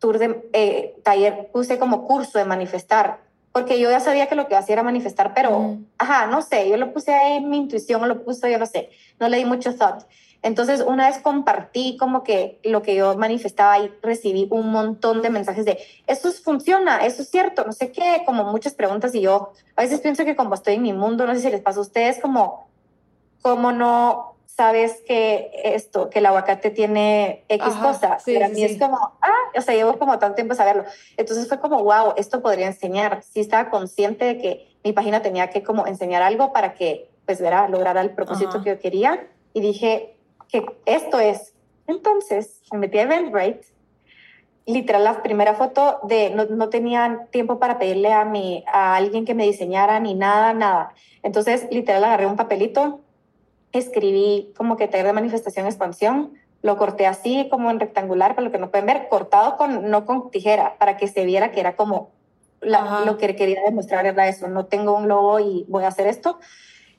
[0.03, 3.21] tour de eh, taller, puse como curso de manifestar
[3.53, 6.79] porque yo ya sabía que lo que hacía era manifestar, pero, ajá, no sé, yo
[6.79, 8.91] lo puse ahí en mi intuición, lo puse, yo no sé,
[9.21, 10.05] no le di mucho thought.
[10.41, 15.31] Entonces, una vez compartí como que lo que yo manifestaba y recibí un montón de
[15.31, 19.53] mensajes de, eso funciona, eso es cierto, no sé qué, como muchas preguntas y yo
[19.77, 21.83] a veces pienso que como estoy en mi mundo, no sé si les pasa a
[21.83, 22.69] ustedes, como,
[23.43, 28.23] como no, sabes que esto, que el aguacate tiene X cosas.
[28.23, 30.85] Sí, Para mí es como, ah, o sea, llevo como tanto tiempo saberlo.
[31.17, 33.23] Entonces fue como, wow, esto podría enseñar.
[33.23, 37.41] Sí estaba consciente de que mi página tenía que como enseñar algo para que, pues,
[37.41, 39.27] verá, lograra el propósito que yo quería.
[39.55, 40.17] Y dije
[40.49, 41.55] que esto es.
[41.87, 43.67] Entonces me metí a Eventbrite.
[44.65, 49.25] Literal, la primera foto de no, no tenía tiempo para pedirle a, mi, a alguien
[49.25, 50.95] que me diseñara ni nada, nada.
[51.23, 53.01] Entonces, literal, agarré un papelito,
[53.73, 58.53] escribí como que taller de manifestación expansión, lo corté así como en rectangular, para lo
[58.53, 61.77] que no pueden ver, cortado con, no con tijera, para que se viera que era
[61.77, 62.11] como
[62.63, 66.39] lo que quería demostrar era eso, no tengo un logo y voy a hacer esto.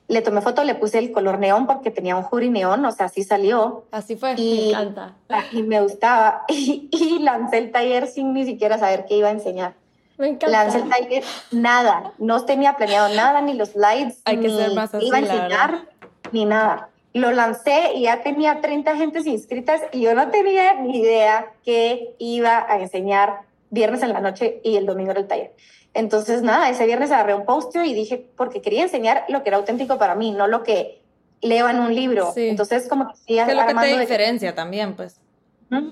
[0.06, 3.06] Le tomé foto, le puse el color neón porque tenía un jury neón, o sea,
[3.06, 3.86] así salió.
[3.90, 5.14] Así fue, y, me encanta.
[5.52, 6.44] Y me gustaba.
[6.50, 9.74] Y, y, lancé el taller sin ni siquiera saber qué iba a enseñar.
[10.18, 10.48] Me encanta.
[10.48, 14.20] Lancé el taller, nada, no tenía planeado nada, ni los slides.
[14.26, 15.88] Hay que ser más así, Iba a enseñar
[16.34, 16.90] ni nada.
[17.14, 22.16] lo lancé y ya tenía 30 gentes inscritas y yo no tenía ni idea que
[22.18, 25.52] iba a enseñar viernes en la noche y el domingo era el taller.
[25.94, 29.58] Entonces, nada, ese viernes agarré un poster y dije, porque quería enseñar lo que era
[29.58, 31.00] auténtico para mí, no lo que
[31.40, 32.32] leo en un libro.
[32.34, 33.62] Entonces, como que fui armando...
[33.62, 35.20] lo que te diferencia también, pues.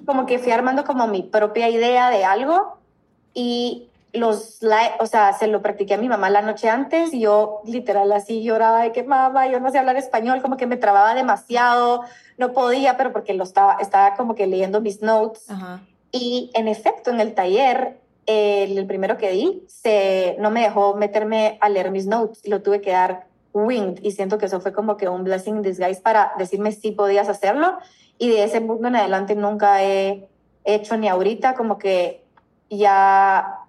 [0.04, 2.78] Como que fui armando como mi propia idea de algo
[3.32, 4.60] y los,
[5.00, 8.42] o sea, se lo practiqué a mi mamá la noche antes y yo literal así
[8.42, 12.02] lloraba de que mamá, yo no sé hablar español, como que me trababa demasiado,
[12.36, 15.46] no podía, pero porque lo estaba, estaba como que leyendo mis notes.
[16.10, 21.58] Y en efecto, en el taller, el, primero que di, se, no me dejó meterme
[21.62, 24.96] a leer mis notes, lo tuve que dar winged y siento que eso fue como
[24.96, 27.78] que un blessing in disguise para decirme si podías hacerlo
[28.18, 30.26] y de ese punto en adelante nunca he
[30.64, 32.24] hecho ni ahorita como que
[32.70, 33.61] ya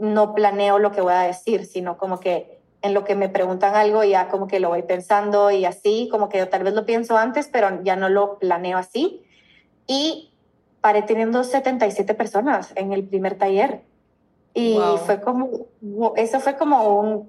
[0.00, 3.74] no planeo lo que voy a decir, sino como que en lo que me preguntan
[3.74, 7.16] algo ya como que lo voy pensando y así, como que tal vez lo pienso
[7.16, 9.22] antes, pero ya no lo planeo así.
[9.86, 10.32] Y
[10.80, 13.82] paré teniendo 77 personas en el primer taller.
[14.54, 15.66] Y fue como,
[16.16, 17.28] eso fue como un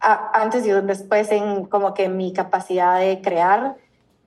[0.00, 3.76] antes y un después en como que mi capacidad de crear,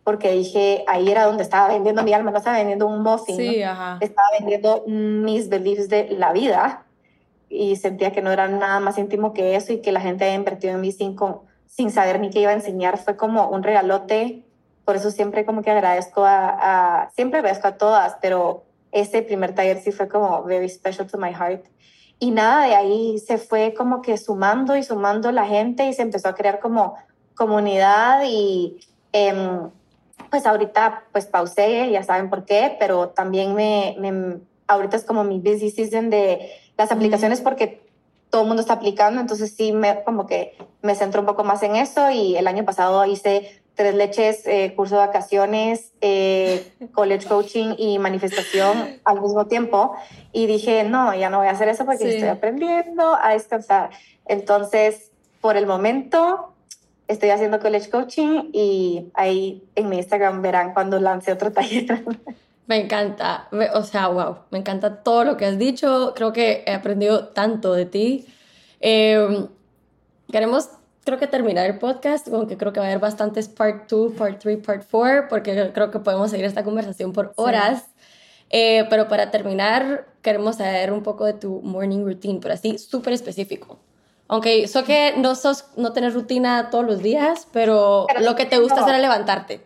[0.03, 3.39] porque dije, ahí era donde estaba vendiendo mi alma, no estaba vendiendo un muffin,
[4.01, 6.86] estaba vendiendo mis beliefs de la vida
[7.49, 10.35] y sentía que no era nada más íntimo que eso y que la gente había
[10.35, 11.15] invertido en mí sin,
[11.65, 12.97] sin saber ni qué iba a enseñar.
[12.97, 14.43] Fue como un regalote,
[14.85, 19.81] por eso siempre como que agradezco a, siempre agradezco a todas, pero ese primer taller
[19.81, 21.65] sí fue como very special to my heart.
[22.19, 26.01] Y nada, de ahí se fue como que sumando y sumando la gente y se
[26.01, 26.95] empezó a crear como
[27.35, 28.79] comunidad y
[29.11, 29.69] em,
[30.31, 35.23] pues ahorita pues pausé, ya saben por qué, pero también me, me ahorita es como
[35.23, 37.81] mi busy season de las aplicaciones porque
[38.29, 41.63] todo el mundo está aplicando, entonces sí me como que me centro un poco más
[41.63, 47.25] en eso y el año pasado hice tres leches, eh, curso de vacaciones, eh, college
[47.29, 49.95] coaching y manifestación al mismo tiempo
[50.33, 53.91] y dije, no, ya no voy a hacer eso porque estoy aprendiendo a descansar.
[54.25, 56.53] Entonces, por el momento,
[57.07, 62.03] estoy haciendo college coaching y ahí en mi Instagram verán cuando lance otro taller.
[62.67, 66.73] Me encanta, o sea, wow, me encanta todo lo que has dicho, creo que he
[66.73, 68.25] aprendido tanto de ti.
[68.81, 69.47] Em,
[70.29, 70.69] queremos,
[71.05, 74.39] creo que terminar el podcast, aunque creo que va a haber bastantes part 2, part
[74.39, 77.85] 3, part 4, porque creo que podemos seguir esta conversación por horas.
[78.49, 83.13] Eh, pero para terminar, queremos saber un poco de tu morning routine, pero así súper
[83.13, 83.79] específico.
[84.27, 88.59] Aunque sé que no, sos, no tenés rutina todos los días, pero, lo que te
[88.59, 89.65] gusta hacer es levantarte.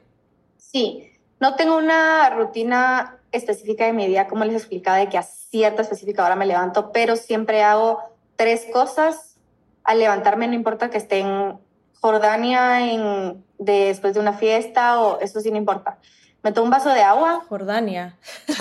[0.57, 1.10] Sí,
[1.41, 5.81] no tengo una rutina específica de mi día, como les explicaba, de que a cierta
[5.81, 7.99] específica hora me levanto, pero siempre hago
[8.35, 9.37] tres cosas
[9.83, 11.57] al levantarme, no importa que esté en
[11.99, 15.97] Jordania en, después de una fiesta o eso sí no importa.
[16.43, 17.43] Me tomo un vaso de agua.
[17.49, 18.17] Jordania.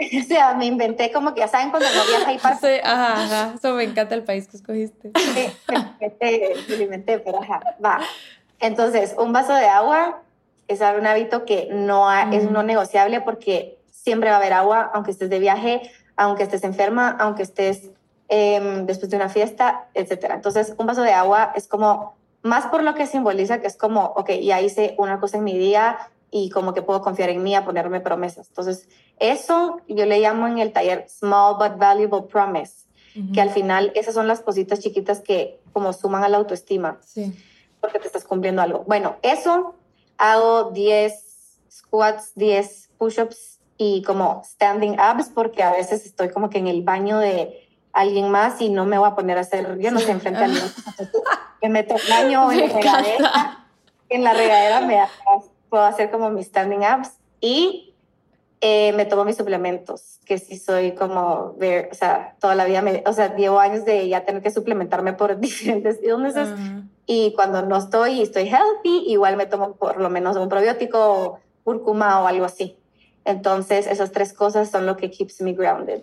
[0.00, 2.66] o sea, me inventé como que ya saben cuando no viaja y pasa.
[2.66, 3.52] Sí, ajá, ajá.
[3.54, 5.12] Eso me encanta el país que escogiste.
[5.14, 8.00] Sí, me inventé, me inventé, pero ajá, va.
[8.58, 10.22] Entonces, un vaso de agua,
[10.74, 15.10] es un hábito que no es no negociable porque siempre va a haber agua, aunque
[15.10, 15.82] estés de viaje,
[16.16, 17.90] aunque estés enferma, aunque estés
[18.28, 20.30] em, después de una fiesta, etc.
[20.34, 24.04] Entonces, un vaso de agua es como, más por lo que simboliza, que es como,
[24.16, 25.98] ok, ya hice una cosa en mi día
[26.30, 28.48] y como que puedo confiar en mí a ponerme promesas.
[28.48, 32.86] Entonces, eso yo le llamo en el taller Small but Valuable Promise,
[33.34, 36.98] que al final esas son las cositas chiquitas que como suman a la autoestima.
[37.04, 37.34] Sí.
[37.80, 38.84] Porque te estás cumpliendo algo.
[38.86, 39.74] Bueno, eso
[40.20, 41.14] hago 10
[41.70, 46.82] squats, 10 push-ups y como standing abs porque a veces estoy como que en el
[46.82, 50.12] baño de alguien más y no me voy a poner a hacer, yo no sé,
[50.12, 50.64] enfrente a alguien.
[51.62, 53.66] me meto el baño en la regadera.
[54.10, 55.00] En la regadera me
[55.70, 57.94] puedo hacer como mis standing abs y
[58.60, 63.02] eh, me tomo mis suplementos, que sí soy como, o sea, toda la vida, me,
[63.06, 66.50] o sea, llevo años de ya tener que suplementarme por diferentes illnesses.
[67.12, 71.40] Y cuando no estoy y estoy healthy, igual me tomo por lo menos un probiótico,
[71.64, 72.76] cúrcuma o algo así.
[73.24, 76.02] Entonces, esas tres cosas son lo que keeps me grounded.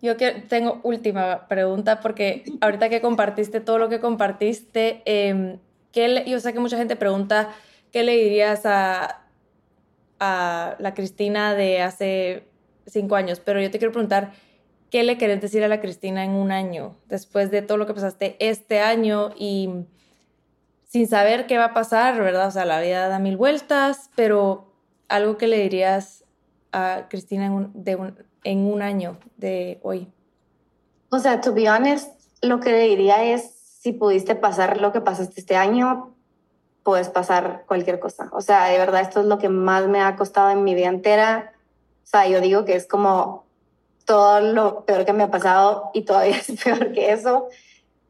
[0.00, 5.58] Yo que tengo última pregunta porque ahorita que compartiste todo lo que compartiste, eh,
[5.92, 7.50] ¿qué yo sé que mucha gente pregunta,
[7.92, 9.26] ¿qué le dirías a,
[10.18, 12.48] a la Cristina de hace
[12.86, 13.38] cinco años?
[13.38, 14.32] Pero yo te quiero preguntar,
[14.88, 17.92] ¿qué le querés decir a la Cristina en un año, después de todo lo que
[17.92, 19.84] pasaste este año y
[20.88, 22.48] sin saber qué va a pasar, ¿verdad?
[22.48, 24.72] O sea, la vida da mil vueltas, pero
[25.08, 26.24] algo que le dirías
[26.72, 30.08] a Cristina en un, en un año de hoy.
[31.10, 32.10] O sea, to be honest,
[32.42, 36.14] lo que le diría es si pudiste pasar lo que pasaste este año,
[36.82, 38.30] puedes pasar cualquier cosa.
[38.32, 40.88] O sea, de verdad, esto es lo que más me ha costado en mi vida
[40.88, 41.52] entera.
[42.02, 43.44] O sea, yo digo que es como
[44.06, 47.48] todo lo peor que me ha pasado y todavía es peor que eso.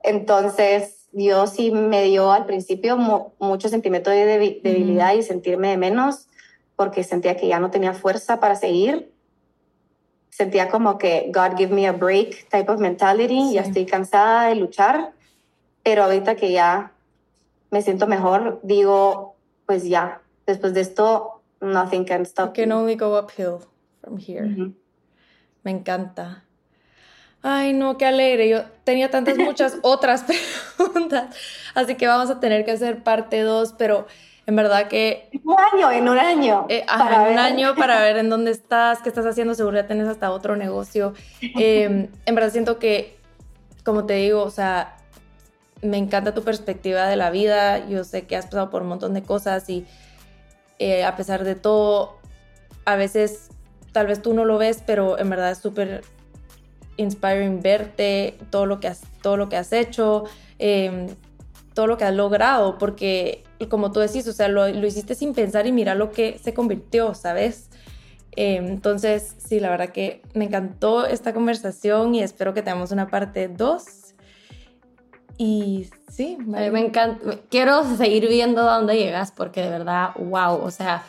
[0.01, 2.97] Entonces, Dios sí me dio al principio
[3.39, 4.27] mucho sentimiento de
[4.63, 6.29] debilidad y sentirme de menos
[6.77, 9.13] porque sentía que ya no tenía fuerza para seguir.
[10.29, 14.55] Sentía como que God give me a break type of mentality, ya estoy cansada de
[14.55, 15.13] luchar,
[15.83, 16.93] pero ahorita que ya
[17.71, 19.35] me siento mejor, digo,
[19.67, 22.57] pues ya, después de esto, nothing can stop.
[22.57, 23.61] You can only go uphill
[24.01, 24.73] from here.
[25.65, 26.45] Me encanta.
[27.43, 28.49] Ay, no, qué alegre.
[28.49, 30.25] Yo tenía tantas, muchas otras
[30.77, 31.35] preguntas.
[31.75, 34.07] Así que vamos a tener que hacer parte dos, pero
[34.47, 35.29] en verdad que...
[35.45, 36.67] Un año, en un año.
[36.69, 39.55] Eh, en un año para ver en dónde estás, qué estás haciendo.
[39.55, 41.15] Seguro ya tienes hasta otro negocio.
[41.41, 43.17] Em, en verdad siento que,
[43.85, 44.97] como te digo, o sea,
[45.83, 47.87] me encanta tu perspectiva de la vida.
[47.89, 49.87] Yo sé que has pasado por un montón de cosas y
[50.79, 52.19] eh, a pesar de todo,
[52.85, 53.49] a veces
[53.93, 56.03] tal vez tú no lo ves, pero en verdad es súper
[56.99, 60.25] inspiring verte, todo lo que has, todo lo que has hecho,
[60.59, 61.07] em,
[61.73, 65.67] todo lo que has logrado, porque como tú decís, o sea, lo, hiciste sin pensar
[65.67, 67.71] y mira lo que se convirtió, ¿sabes?
[68.33, 73.09] Em, entonces, sí, la verdad que me encantó esta conversación y espero que tengamos una
[73.09, 73.83] parte 2.
[75.39, 77.39] Y sí, me encanta.
[77.49, 81.05] Quiero seguir viendo a dónde llegas porque de verdad, wow, o sea,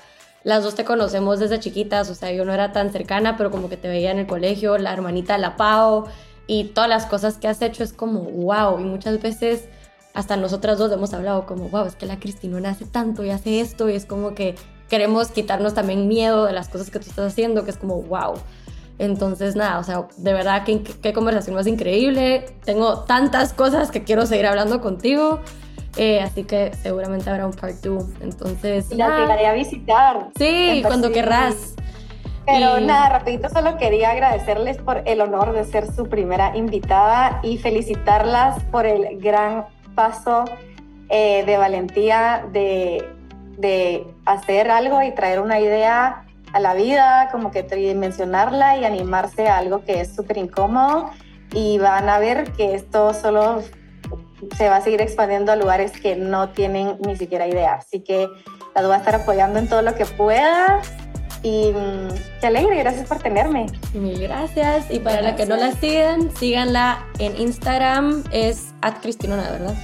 [0.49, 3.69] las dos te conocemos desde chiquitas, o sea, yo no era tan cercana, pero como
[3.69, 6.05] que te veía en el colegio, la hermanita La Pau
[6.47, 9.69] y todas las cosas que has hecho es como wow, y muchas veces
[10.15, 13.61] hasta nosotras dos hemos hablado como wow, es que la Cristinona hace tanto y hace
[13.61, 14.55] esto y es como que
[14.89, 18.33] queremos quitarnos también miedo de las cosas que tú estás haciendo, que es como wow.
[18.97, 22.47] Entonces, nada, o sea, de verdad, qué conversación más increíble.
[22.65, 25.39] Tengo tantas cosas que quiero seguir hablando contigo.
[26.01, 28.05] Eh, así que seguramente habrá un part 2.
[28.21, 28.89] Entonces.
[28.95, 30.29] La llegaré a visitar.
[30.37, 31.75] Sí, cuando querrás.
[32.45, 37.57] Pero nada, rapidito solo quería agradecerles por el honor de ser su primera invitada y
[37.57, 40.45] felicitarlas por el gran paso
[41.09, 43.05] eh, de valentía de,
[43.57, 46.23] de hacer algo y traer una idea
[46.53, 51.09] a la vida, como que tridimensionarla y animarse a algo que es súper incómodo.
[51.53, 53.61] Y van a ver que esto solo
[54.57, 57.73] se va a seguir expandiendo a lugares que no tienen ni siquiera idea.
[57.75, 58.27] Así que
[58.75, 60.81] las voy a estar apoyando en todo lo que pueda.
[61.41, 63.67] Y mm, qué alegre, gracias por tenerme.
[63.93, 64.91] Mil gracias.
[64.91, 69.75] Y para la que no la sigan, síganla en Instagram, es Cristinona, ¿verdad?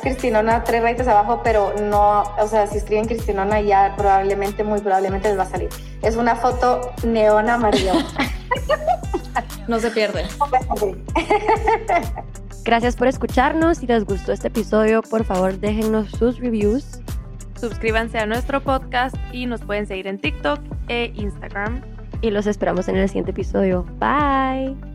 [0.00, 5.28] Cristinona, tres rayitas abajo, pero no, o sea, si escriben Cristinona ya probablemente, muy probablemente
[5.28, 5.68] les va a salir.
[6.02, 7.92] Es una foto neón amarillo.
[9.68, 10.24] no se pierde.
[12.64, 13.78] Gracias por escucharnos.
[13.78, 17.00] Si les gustó este episodio, por favor déjennos sus reviews.
[17.60, 21.82] Suscríbanse a nuestro podcast y nos pueden seguir en TikTok e Instagram.
[22.22, 23.84] Y los esperamos en el siguiente episodio.
[23.98, 24.93] Bye.